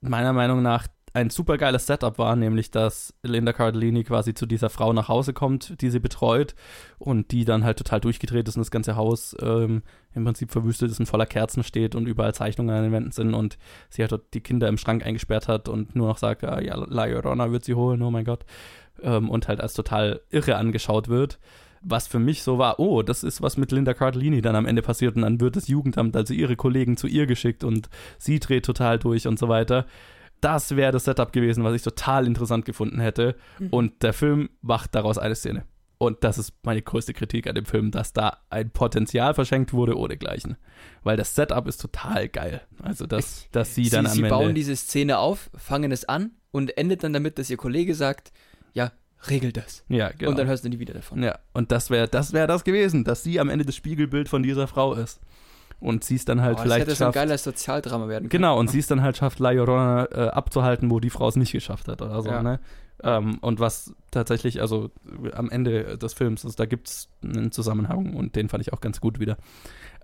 meiner 0.00 0.32
Meinung 0.32 0.62
nach 0.62 0.86
ein 1.14 1.30
super 1.30 1.58
geiles 1.58 1.86
Setup 1.86 2.18
war, 2.18 2.34
nämlich 2.34 2.72
dass 2.72 3.14
Linda 3.22 3.52
Cardellini 3.52 4.02
quasi 4.02 4.34
zu 4.34 4.46
dieser 4.46 4.68
Frau 4.68 4.92
nach 4.92 5.06
Hause 5.06 5.32
kommt, 5.32 5.80
die 5.80 5.88
sie 5.88 6.00
betreut 6.00 6.56
und 6.98 7.30
die 7.30 7.44
dann 7.44 7.62
halt 7.62 7.78
total 7.78 8.00
durchgedreht 8.00 8.48
ist 8.48 8.56
und 8.56 8.62
das 8.62 8.72
ganze 8.72 8.96
Haus 8.96 9.36
ähm, 9.40 9.82
im 10.12 10.24
Prinzip 10.24 10.50
verwüstet 10.50 10.90
ist 10.90 10.98
und 10.98 11.06
voller 11.06 11.26
Kerzen 11.26 11.62
steht 11.62 11.94
und 11.94 12.08
überall 12.08 12.34
Zeichnungen 12.34 12.74
an 12.74 12.82
den 12.82 12.92
Wänden 12.92 13.12
sind 13.12 13.32
und 13.32 13.58
sie 13.90 14.02
halt 14.02 14.10
dort 14.10 14.34
die 14.34 14.40
Kinder 14.40 14.68
im 14.68 14.76
Schrank 14.76 15.06
eingesperrt 15.06 15.46
hat 15.46 15.68
und 15.68 15.94
nur 15.94 16.08
noch 16.08 16.18
sagt, 16.18 16.42
ah, 16.42 16.60
ja, 16.60 16.74
La 16.74 17.04
Llorona 17.04 17.52
wird 17.52 17.64
sie 17.64 17.74
holen, 17.74 18.02
oh 18.02 18.10
mein 18.10 18.24
Gott. 18.24 18.44
Ähm, 19.00 19.30
und 19.30 19.46
halt 19.46 19.60
als 19.60 19.74
total 19.74 20.20
irre 20.30 20.56
angeschaut 20.56 21.06
wird. 21.06 21.38
Was 21.80 22.08
für 22.08 22.18
mich 22.18 22.42
so 22.42 22.58
war, 22.58 22.80
oh, 22.80 23.02
das 23.02 23.22
ist 23.22 23.40
was 23.40 23.56
mit 23.56 23.70
Linda 23.70 23.94
Cardellini 23.94 24.42
dann 24.42 24.56
am 24.56 24.66
Ende 24.66 24.82
passiert 24.82 25.14
und 25.14 25.22
dann 25.22 25.38
wird 25.40 25.54
das 25.54 25.68
Jugendamt, 25.68 26.16
also 26.16 26.34
ihre 26.34 26.56
Kollegen 26.56 26.96
zu 26.96 27.06
ihr 27.06 27.26
geschickt 27.26 27.62
und 27.62 27.88
sie 28.18 28.40
dreht 28.40 28.64
total 28.64 28.98
durch 28.98 29.28
und 29.28 29.38
so 29.38 29.48
weiter. 29.48 29.86
Das 30.44 30.76
wäre 30.76 30.92
das 30.92 31.04
Setup 31.04 31.32
gewesen, 31.32 31.64
was 31.64 31.74
ich 31.74 31.82
total 31.82 32.26
interessant 32.26 32.64
gefunden 32.64 33.00
hätte. 33.00 33.36
Mhm. 33.58 33.68
Und 33.70 34.02
der 34.02 34.12
Film 34.12 34.50
macht 34.60 34.94
daraus 34.94 35.16
eine 35.16 35.34
Szene. 35.34 35.64
Und 35.96 36.22
das 36.22 36.38
ist 36.38 36.52
meine 36.64 36.82
größte 36.82 37.14
Kritik 37.14 37.46
an 37.46 37.54
dem 37.54 37.64
Film, 37.64 37.90
dass 37.90 38.12
da 38.12 38.38
ein 38.50 38.70
Potenzial 38.70 39.32
verschenkt 39.32 39.72
wurde 39.72 39.96
ohne 39.96 40.16
Gleichen. 40.18 40.56
Weil 41.02 41.16
das 41.16 41.34
Setup 41.34 41.66
ist 41.66 41.80
total 41.80 42.28
geil. 42.28 42.60
Also, 42.82 43.06
dass, 43.06 43.48
dass 43.52 43.74
sie 43.74 43.88
dann 43.88 44.04
sie, 44.04 44.10
am 44.10 44.14
sie 44.14 44.18
Ende. 44.18 44.30
bauen 44.30 44.54
diese 44.54 44.76
Szene 44.76 45.18
auf, 45.18 45.50
fangen 45.56 45.92
es 45.92 46.04
an 46.04 46.32
und 46.50 46.76
endet 46.76 47.04
dann 47.04 47.12
damit, 47.12 47.38
dass 47.38 47.48
ihr 47.48 47.56
Kollege 47.56 47.94
sagt, 47.94 48.32
ja, 48.74 48.92
regel 49.30 49.52
das. 49.52 49.84
ja, 49.88 50.10
genau. 50.10 50.30
Und 50.30 50.38
dann 50.38 50.46
hörst 50.46 50.64
du 50.64 50.68
nie 50.68 50.78
wieder 50.78 50.94
davon. 50.94 51.22
Ja, 51.22 51.38
und 51.54 51.72
das 51.72 51.88
wäre 51.88 52.08
das, 52.08 52.32
wär 52.34 52.46
das 52.46 52.64
gewesen, 52.64 53.04
dass 53.04 53.22
sie 53.22 53.40
am 53.40 53.48
Ende 53.48 53.64
das 53.64 53.76
Spiegelbild 53.76 54.28
von 54.28 54.42
dieser 54.42 54.66
Frau 54.66 54.94
ist. 54.94 55.20
Und 55.80 56.02
sie 56.04 56.14
es 56.14 56.24
dann 56.24 56.40
halt 56.40 56.52
oh, 56.52 56.56
das 56.56 56.62
vielleicht 56.62 56.80
hätte 56.86 56.94
so 56.94 57.04
ein 57.04 57.08
schafft. 57.08 57.14
geiles 57.14 57.44
Sozialdrama 57.44 58.08
werden 58.08 58.24
können. 58.24 58.30
Genau, 58.30 58.58
und 58.58 58.70
sie 58.70 58.78
es 58.78 58.86
dann 58.86 59.02
halt 59.02 59.16
schafft, 59.16 59.38
La 59.38 59.50
Llorona 59.50 60.06
äh, 60.12 60.28
abzuhalten, 60.28 60.90
wo 60.90 61.00
die 61.00 61.10
Frau 61.10 61.28
es 61.28 61.36
nicht 61.36 61.52
geschafft 61.52 61.88
hat 61.88 62.00
oder 62.02 62.22
so, 62.22 62.30
Ja. 62.30 62.42
ne? 62.42 62.60
Ähm, 63.02 63.38
und 63.40 63.58
was 63.60 63.92
tatsächlich, 64.12 64.60
also 64.62 64.90
am 65.34 65.50
Ende 65.50 65.98
des 65.98 66.14
Films, 66.14 66.44
also 66.44 66.56
da 66.56 66.64
gibt 66.64 66.88
es 66.88 67.08
einen 67.22 67.50
Zusammenhang 67.52 68.14
und 68.14 68.36
den 68.36 68.48
fand 68.48 68.62
ich 68.62 68.72
auch 68.72 68.80
ganz 68.80 69.00
gut 69.00 69.18
wieder. 69.18 69.36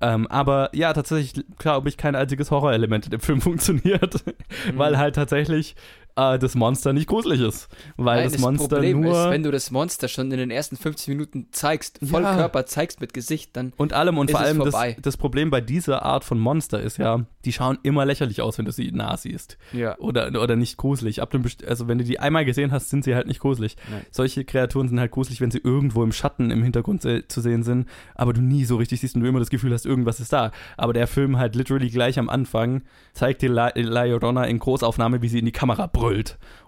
Ähm, 0.03 0.27
aber 0.27 0.71
ja, 0.75 0.93
tatsächlich 0.93 1.45
glaube 1.59 1.89
ich, 1.89 1.97
kein 1.97 2.17
einziges 2.17 2.51
Horrorelement 2.51 3.05
in 3.07 3.11
dem 3.13 3.21
Film 3.21 3.41
funktioniert, 3.41 4.25
Mhm. 4.67 4.77
weil 4.79 4.99
halt 4.99 5.15
tatsächlich 5.15 5.77
äh, 6.21 6.39
das 6.39 6.55
Monster 6.55 6.93
nicht 6.93 7.07
gruselig 7.07 7.41
ist. 7.41 7.69
Weil 7.97 8.23
Nein, 8.23 8.33
das 8.33 8.41
Monster 8.41 8.69
Problem 8.77 9.01
nur. 9.01 9.25
ist, 9.25 9.31
wenn 9.31 9.43
du 9.43 9.51
das 9.51 9.71
Monster 9.71 10.09
schon 10.09 10.31
in 10.33 10.39
den 10.39 10.51
ersten 10.51 10.77
50 10.77 11.09
Minuten 11.09 11.49
zeigst, 11.53 11.99
voll 12.05 12.23
Ja. 12.23 12.37
Körper 12.37 12.67
zeigst 12.67 13.01
mit 13.01 13.13
Gesicht, 13.15 13.57
dann 13.57 13.73
Und 13.77 13.93
allem 13.93 14.19
und 14.19 14.31
ist 14.31 14.37
vor 14.37 14.41
allem 14.41 14.59
das, 14.65 14.75
das 15.01 15.17
Problem 15.17 15.51
bei 15.51 15.61
dieser 15.61 16.03
Art 16.03 16.25
von 16.25 16.39
Monster 16.39 16.81
ist 16.81 16.99
ja, 16.99 17.25
die 17.45 17.53
schauen 17.53 17.79
immer 17.83 18.05
lächerlich 18.05 18.43
aus, 18.43 18.59
wenn 18.59 18.65
du 18.65 18.73
sie 18.73 18.91
nah 18.93 19.17
siehst. 19.17 19.57
ja. 19.73 19.97
Oder, 19.99 20.29
oder 20.41 20.57
nicht 20.57 20.77
gruselig. 20.77 21.23
Ab 21.23 21.31
dem 21.31 21.45
also 21.67 21.89
wenn 21.89 21.99
du 21.99 22.05
die 22.05 22.19
einmal 22.21 22.45
gesehen 22.45 22.71
hast, 22.73 22.91
sind 22.91 23.05
sie 23.05 23.15
halt 23.15 23.27
nicht 23.27 23.41
gruselig. 23.41 23.77
Nein. 23.91 24.05
Solche 24.11 24.45
Kreaturen 24.45 24.89
sind 24.89 25.01
halt 25.01 25.11
gruselig, 25.11 25.41
wenn 25.41 25.51
sie 25.51 25.61
irgendwo 25.63 26.03
im 26.03 26.13
Schatten 26.13 26.51
im 26.51 26.63
Hintergrund 26.63 27.03
se 27.03 27.27
zu 27.29 27.41
sehen 27.41 27.63
sind, 27.63 27.89
aber 28.15 28.33
du 28.33 28.41
nie 28.41 28.65
so 28.65 28.77
richtig 28.77 29.01
siehst 29.01 29.15
und 29.15 29.23
du 29.23 29.29
immer 29.29 29.39
das 29.39 29.51
Gefühl 29.51 29.73
hast, 29.73 29.87
irgendwas 29.87 30.21
ist 30.21 30.33
da. 30.33 30.53
Aber 30.77 30.93
der 30.93 31.07
Film 31.07 31.39
halt 31.39 31.55
literally 31.57 31.89
gleich 31.91 32.19
am 32.19 32.29
Anfang 32.29 32.83
zeigt 33.13 33.43
dir 33.43 33.51
La, 33.51 33.73
Llorona 34.05 34.45
in 34.45 34.59
Großaufnahme, 34.59 35.23
wie 35.23 35.29
sie 35.29 35.39
in 35.39 35.45
die 35.45 35.53
Kamera 35.53 35.87
brüllt. 35.87 36.10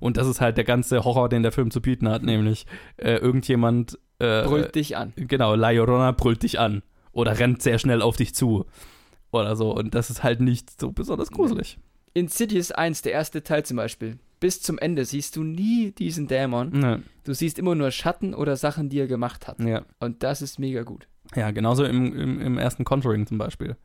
Und 0.00 0.16
das 0.16 0.26
ist 0.26 0.40
halt 0.40 0.56
der 0.56 0.64
ganze 0.64 1.04
Horror, 1.04 1.28
den 1.28 1.42
der 1.42 1.52
Film 1.52 1.70
zu 1.70 1.80
bieten 1.80 2.08
hat, 2.08 2.22
nämlich 2.22 2.66
äh, 2.96 3.16
irgendjemand 3.16 3.98
äh, 4.18 4.42
brüllt 4.44 4.74
dich 4.74 4.96
an. 4.96 5.12
Genau, 5.16 5.54
La 5.54 5.70
Llorona 5.70 6.12
brüllt 6.12 6.42
dich 6.42 6.58
an. 6.58 6.82
Oder 7.12 7.38
rennt 7.38 7.60
sehr 7.62 7.78
schnell 7.78 8.00
auf 8.02 8.16
dich 8.16 8.34
zu. 8.34 8.64
Oder 9.32 9.56
so. 9.56 9.74
Und 9.74 9.94
das 9.94 10.10
ist 10.10 10.22
halt 10.22 10.40
nicht 10.40 10.80
so 10.80 10.92
besonders 10.92 11.30
gruselig. 11.30 11.78
Insidious 12.14 12.72
1, 12.72 13.02
der 13.02 13.12
erste 13.12 13.42
Teil 13.42 13.64
zum 13.64 13.78
Beispiel, 13.78 14.18
bis 14.38 14.60
zum 14.60 14.78
Ende 14.78 15.04
siehst 15.04 15.36
du 15.36 15.42
nie 15.42 15.92
diesen 15.92 16.26
Dämon. 16.28 16.70
Ne, 16.70 17.02
Du 17.24 17.32
siehst 17.32 17.58
immer 17.58 17.74
nur 17.74 17.90
Schatten 17.90 18.34
oder 18.34 18.56
Sachen, 18.56 18.88
die 18.90 18.98
er 18.98 19.06
gemacht 19.06 19.46
hat. 19.48 19.60
ja. 19.60 19.82
Und 20.00 20.22
das 20.22 20.42
ist 20.42 20.58
mega 20.58 20.82
gut. 20.82 21.08
ja, 21.34 21.50
genauso 21.52 21.84
im, 21.84 22.14
im, 22.18 22.40
im 22.40 22.58
ersten 22.58 22.84
Conjuring 22.84 23.26
zum 23.26 23.38
Beispiel. 23.38 23.76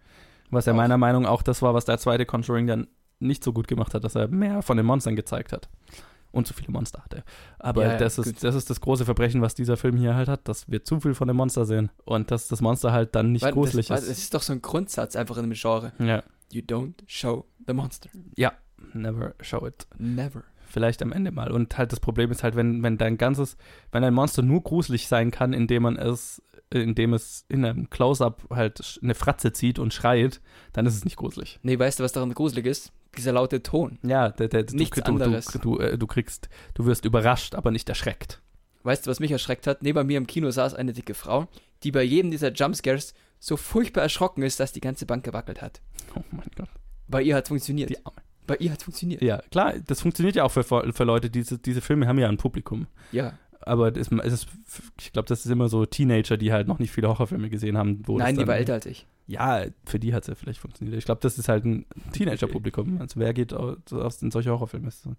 Was 0.49 0.65
ja 0.65 0.73
Auch. 0.73 0.77
meiner 0.77 0.97
Meinung 0.97 1.23
nach 1.23 1.29
auch 1.29 1.41
das 1.41 1.61
war, 1.61 1.73
was 1.73 1.85
der 1.85 1.97
zweite 1.99 2.25
Conjuring 2.25 2.67
dann 2.67 2.87
nicht 3.19 3.43
so 3.43 3.53
gut 3.53 3.67
gemacht 3.67 3.93
hat, 3.93 4.03
dass 4.03 4.15
er 4.15 4.27
mehr 4.27 4.61
von 4.61 4.77
den 4.77 4.85
Monstern 4.85 5.15
gezeigt 5.15 5.53
hat. 5.53 5.69
Und 6.31 6.45
zu 6.45 6.53
viele 6.53 6.71
Monster 6.71 7.01
hatte. 7.03 7.23
Aber 7.57 7.83
Ja, 7.83 7.93
ja, 7.93 7.97
das, 7.97 8.17
gut. 8.17 8.27
ist, 8.27 8.43
das 8.43 8.53
ist 8.53 8.69
das 8.69 8.81
große 8.81 9.05
Verbrechen, 9.05 9.41
was 9.41 9.55
dieser 9.55 9.77
Film 9.77 9.95
hier 9.97 10.13
halt 10.13 10.27
hat, 10.27 10.47
dass 10.47 10.69
wir 10.69 10.83
zu 10.83 10.99
viel 10.99 11.13
von 11.15 11.27
dem 11.27 11.37
Monster 11.37 11.65
sehen. 11.65 11.89
Und 12.03 12.31
dass 12.31 12.47
das 12.47 12.61
Monster 12.61 12.91
halt 12.91 13.15
dann 13.15 13.31
nicht 13.31 13.43
Weil 13.43 13.53
gruselig 13.53 13.87
das, 13.87 13.97
weil 13.97 14.03
ist. 14.03 14.17
Es 14.17 14.23
ist 14.25 14.33
doch 14.33 14.41
so 14.41 14.53
ein 14.53 14.61
Grundsatz 14.61 15.15
einfach 15.15 15.37
in 15.37 15.49
dem 15.49 15.53
Genre. 15.53 15.93
Ja. 15.99 16.23
You 16.51 16.61
don't 16.61 16.93
show 17.07 17.45
the 17.65 17.73
monster. 17.73 18.09
ja, 18.35 18.53
never 18.93 19.35
show 19.41 19.65
it. 19.65 19.87
Never. 19.97 20.43
vielleicht 20.67 21.01
am 21.01 21.11
Ende 21.13 21.31
mal. 21.31 21.49
Und 21.51 21.77
halt 21.77 21.91
das 21.93 21.99
Problem 22.01 22.29
ist 22.29 22.43
halt, 22.43 22.55
wenn, 22.55 22.83
wenn 22.83 22.97
dein 22.97 23.17
ganzes, 23.17 23.57
wenn 23.91 24.03
ein 24.03 24.13
Monster 24.13 24.41
nur 24.41 24.61
gruselig 24.61 25.07
sein 25.07 25.31
kann, 25.31 25.53
indem 25.53 25.83
man 25.83 25.95
es, 25.97 26.41
indem 26.71 27.13
es 27.13 27.45
in 27.47 27.63
einem 27.65 27.89
Close-Up 27.89 28.43
halt 28.49 28.99
eine 29.01 29.15
Fratze 29.15 29.53
zieht 29.53 29.79
und 29.79 29.93
schreit, 29.93 30.41
dann 30.73 30.85
ist 30.85 30.95
es 30.95 31.05
nicht 31.05 31.15
gruselig. 31.15 31.59
Nee, 31.63 31.79
weißt 31.79 31.99
du, 31.99 32.03
was 32.03 32.11
daran 32.11 32.33
gruselig 32.33 32.65
ist? 32.65 32.91
Dieser 33.17 33.33
laute 33.33 33.63
Ton. 33.63 33.99
Ja, 34.03 34.29
der, 34.29 34.47
der, 34.47 34.65
Nichts 34.71 34.97
du, 34.97 35.01
du, 35.01 35.11
anderes. 35.11 35.45
Du, 35.47 35.59
du, 35.59 35.79
äh, 35.79 35.97
du 35.97 36.07
kriegst, 36.07 36.49
du 36.75 36.85
wirst 36.85 37.05
überrascht, 37.05 37.55
aber 37.55 37.71
nicht 37.71 37.89
erschreckt. 37.89 38.41
Weißt 38.83 39.05
du, 39.05 39.11
was 39.11 39.19
mich 39.19 39.31
erschreckt 39.31 39.67
hat? 39.67 39.83
Neben 39.83 40.07
mir 40.07 40.17
im 40.17 40.27
Kino 40.27 40.49
saß 40.49 40.73
eine 40.73 40.93
dicke 40.93 41.13
Frau, 41.13 41.47
die 41.83 41.91
bei 41.91 42.03
jedem 42.03 42.31
dieser 42.31 42.53
Jumpscares 42.53 43.13
so 43.39 43.57
furchtbar 43.57 44.01
erschrocken 44.01 44.43
ist, 44.43 44.59
dass 44.59 44.71
die 44.71 44.79
ganze 44.79 45.05
Bank 45.05 45.25
gewackelt 45.25 45.61
hat. 45.61 45.81
Oh 46.15 46.21
mein 46.31 46.49
Gott. 46.55 46.69
Bei 47.07 47.21
ihr 47.21 47.35
hat 47.35 47.47
funktioniert. 47.47 47.89
Die 47.89 48.05
Arme. 48.05 48.21
Bei 48.45 48.55
ihr 48.55 48.71
hat 48.71 48.81
funktioniert. 48.81 49.21
Ja, 49.21 49.41
klar, 49.51 49.73
das 49.85 50.01
funktioniert 50.01 50.37
ja 50.37 50.45
auch 50.45 50.51
für, 50.51 50.63
für 50.63 51.03
Leute, 51.03 51.29
diese, 51.29 51.59
diese 51.59 51.81
Filme 51.81 52.07
haben 52.07 52.17
ja 52.17 52.29
ein 52.29 52.37
Publikum. 52.37 52.87
Ja. 53.11 53.37
Aber 53.67 53.95
es 53.95 54.07
ist, 54.07 54.47
ich 54.99 55.11
glaube, 55.13 55.27
das 55.27 55.45
ist 55.45 55.51
immer 55.51 55.69
so 55.69 55.85
Teenager, 55.85 56.37
die 56.37 56.51
halt 56.51 56.67
noch 56.67 56.79
nicht 56.79 56.91
viele 56.91 57.07
Horrorfilme 57.09 57.49
gesehen 57.49 57.77
haben. 57.77 58.01
Wo 58.05 58.17
Nein, 58.17 58.35
die 58.37 58.47
war 58.47 58.55
älter 58.57 58.73
als 58.73 58.85
ich. 58.85 59.05
Ja, 59.27 59.65
für 59.85 59.99
die 59.99 60.13
hat 60.13 60.23
es 60.23 60.27
ja 60.27 60.35
vielleicht 60.35 60.59
funktioniert. 60.59 60.97
Ich 60.97 61.03
glaube, 61.05 61.19
das 61.21 61.37
ist 61.37 61.49
halt 61.49 61.65
ein 61.65 61.85
Teenager-Publikum. 62.13 63.01
Also 63.01 63.19
wer 63.19 63.33
geht 63.33 63.53
aus, 63.53 64.21
in 64.21 64.31
solche 64.31 64.49
Horrorfilme? 64.51 64.87
Ist 64.87 65.01
so- 65.03 65.15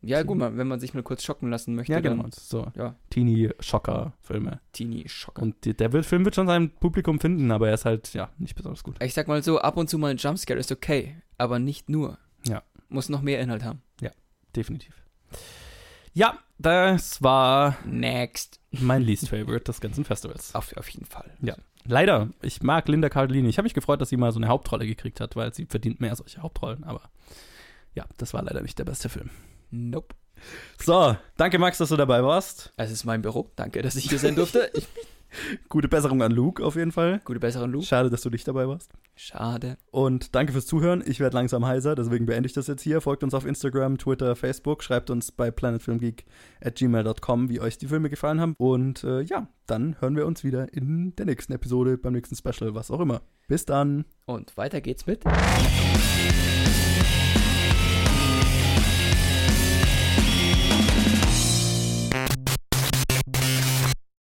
Ja, 0.00 0.22
gut, 0.24 0.36
mal, 0.36 0.56
wenn 0.56 0.66
man 0.66 0.80
sich 0.80 0.94
mal 0.94 1.04
kurz 1.04 1.22
schocken 1.22 1.48
lassen 1.48 1.76
möchte, 1.76 1.92
Ja, 1.92 2.00
dann 2.00 2.16
genau. 2.16 2.28
So 2.32 2.66
ja, 2.76 2.96
Teenie-Schocker-Filme. 3.10 4.60
Teenie-Schocker. 4.72 5.42
Und 5.42 5.64
die, 5.64 5.74
der 5.76 5.92
will, 5.92 6.02
Film 6.02 6.24
wird 6.24 6.34
schon 6.34 6.48
sein 6.48 6.70
Publikum 6.70 7.20
finden, 7.20 7.52
aber 7.52 7.68
er 7.68 7.74
ist 7.74 7.84
halt, 7.84 8.12
ja, 8.14 8.30
nicht 8.38 8.56
besonders 8.56 8.82
gut. 8.82 8.96
Ich 9.02 9.14
sag 9.14 9.28
mal 9.28 9.42
so, 9.44 9.60
ab 9.60 9.76
und 9.76 9.88
zu 9.88 9.96
mal 9.98 10.10
ein 10.10 10.16
Jumpscare 10.16 10.58
ist 10.58 10.72
okay, 10.72 11.16
aber 11.38 11.58
nicht 11.60 11.88
nur. 11.88 12.18
Ja. 12.44 12.62
Muss 12.88 13.08
noch 13.08 13.22
mehr 13.22 13.40
Inhalt 13.40 13.64
haben. 13.64 13.80
Definitiv. 14.54 14.92
Ja, 16.14 16.38
das 16.58 17.22
war 17.22 17.76
Next. 17.84 18.60
mein 18.70 19.02
least 19.02 19.28
favorite 19.28 19.64
des 19.64 19.80
ganzen 19.80 20.04
Festivals. 20.04 20.54
Auf, 20.54 20.76
auf 20.76 20.88
jeden 20.90 21.06
Fall. 21.06 21.30
Ja. 21.40 21.56
Leider, 21.84 22.28
ich 22.42 22.62
mag 22.62 22.86
Linda 22.88 23.08
Cardellini. 23.08 23.48
Ich 23.48 23.58
habe 23.58 23.64
mich 23.64 23.74
gefreut, 23.74 24.00
dass 24.00 24.10
sie 24.10 24.16
mal 24.16 24.30
so 24.30 24.38
eine 24.38 24.48
Hauptrolle 24.48 24.86
gekriegt 24.86 25.20
hat, 25.20 25.34
weil 25.34 25.52
sie 25.52 25.66
verdient 25.66 26.00
mehr 26.00 26.14
solche 26.14 26.42
Hauptrollen. 26.42 26.84
Aber 26.84 27.10
ja, 27.94 28.04
das 28.18 28.34
war 28.34 28.42
leider 28.42 28.62
nicht 28.62 28.78
der 28.78 28.84
beste 28.84 29.08
Film. 29.08 29.30
Nope. 29.70 30.14
So, 30.78 31.16
danke 31.36 31.58
Max, 31.58 31.78
dass 31.78 31.88
du 31.88 31.96
dabei 31.96 32.22
warst. 32.22 32.72
Es 32.76 32.90
ist 32.90 33.04
mein 33.04 33.22
Büro. 33.22 33.50
Danke, 33.56 33.82
dass 33.82 33.96
ich 33.96 34.08
hier 34.08 34.18
sein 34.18 34.34
durfte. 34.36 34.70
Ich, 34.74 34.86
Gute 35.68 35.88
Besserung 35.88 36.22
an 36.22 36.32
Luke 36.32 36.64
auf 36.64 36.76
jeden 36.76 36.92
Fall. 36.92 37.20
gute 37.24 37.40
Besserung, 37.40 37.70
Luke. 37.70 37.84
Schade, 37.84 38.10
dass 38.10 38.22
du 38.22 38.30
nicht 38.30 38.46
dabei 38.46 38.68
warst. 38.68 38.92
Schade. 39.14 39.76
Und 39.90 40.34
danke 40.34 40.52
fürs 40.52 40.66
Zuhören. 40.66 41.02
Ich 41.04 41.20
werde 41.20 41.36
langsam 41.36 41.66
heiser, 41.66 41.94
deswegen 41.94 42.26
beende 42.26 42.46
ich 42.46 42.52
das 42.52 42.66
jetzt 42.66 42.82
hier. 42.82 43.00
Folgt 43.00 43.22
uns 43.22 43.34
auf 43.34 43.44
Instagram, 43.44 43.98
Twitter, 43.98 44.36
Facebook. 44.36 44.82
Schreibt 44.82 45.10
uns 45.10 45.32
bei 45.32 45.50
planetfilmgeek 45.50 46.24
at 46.62 46.76
gmail.com, 46.76 47.48
wie 47.48 47.60
euch 47.60 47.78
die 47.78 47.86
Filme 47.86 48.10
gefallen 48.10 48.40
haben. 48.40 48.54
Und 48.58 49.04
äh, 49.04 49.20
ja, 49.22 49.48
dann 49.66 50.00
hören 50.00 50.16
wir 50.16 50.26
uns 50.26 50.44
wieder 50.44 50.72
in 50.72 51.14
der 51.16 51.26
nächsten 51.26 51.52
Episode, 51.52 51.98
beim 51.98 52.12
nächsten 52.12 52.36
Special, 52.36 52.74
was 52.74 52.90
auch 52.90 53.00
immer. 53.00 53.22
Bis 53.48 53.64
dann. 53.64 54.04
Und 54.26 54.56
weiter 54.56 54.80
geht's 54.80 55.06
mit. 55.06 55.24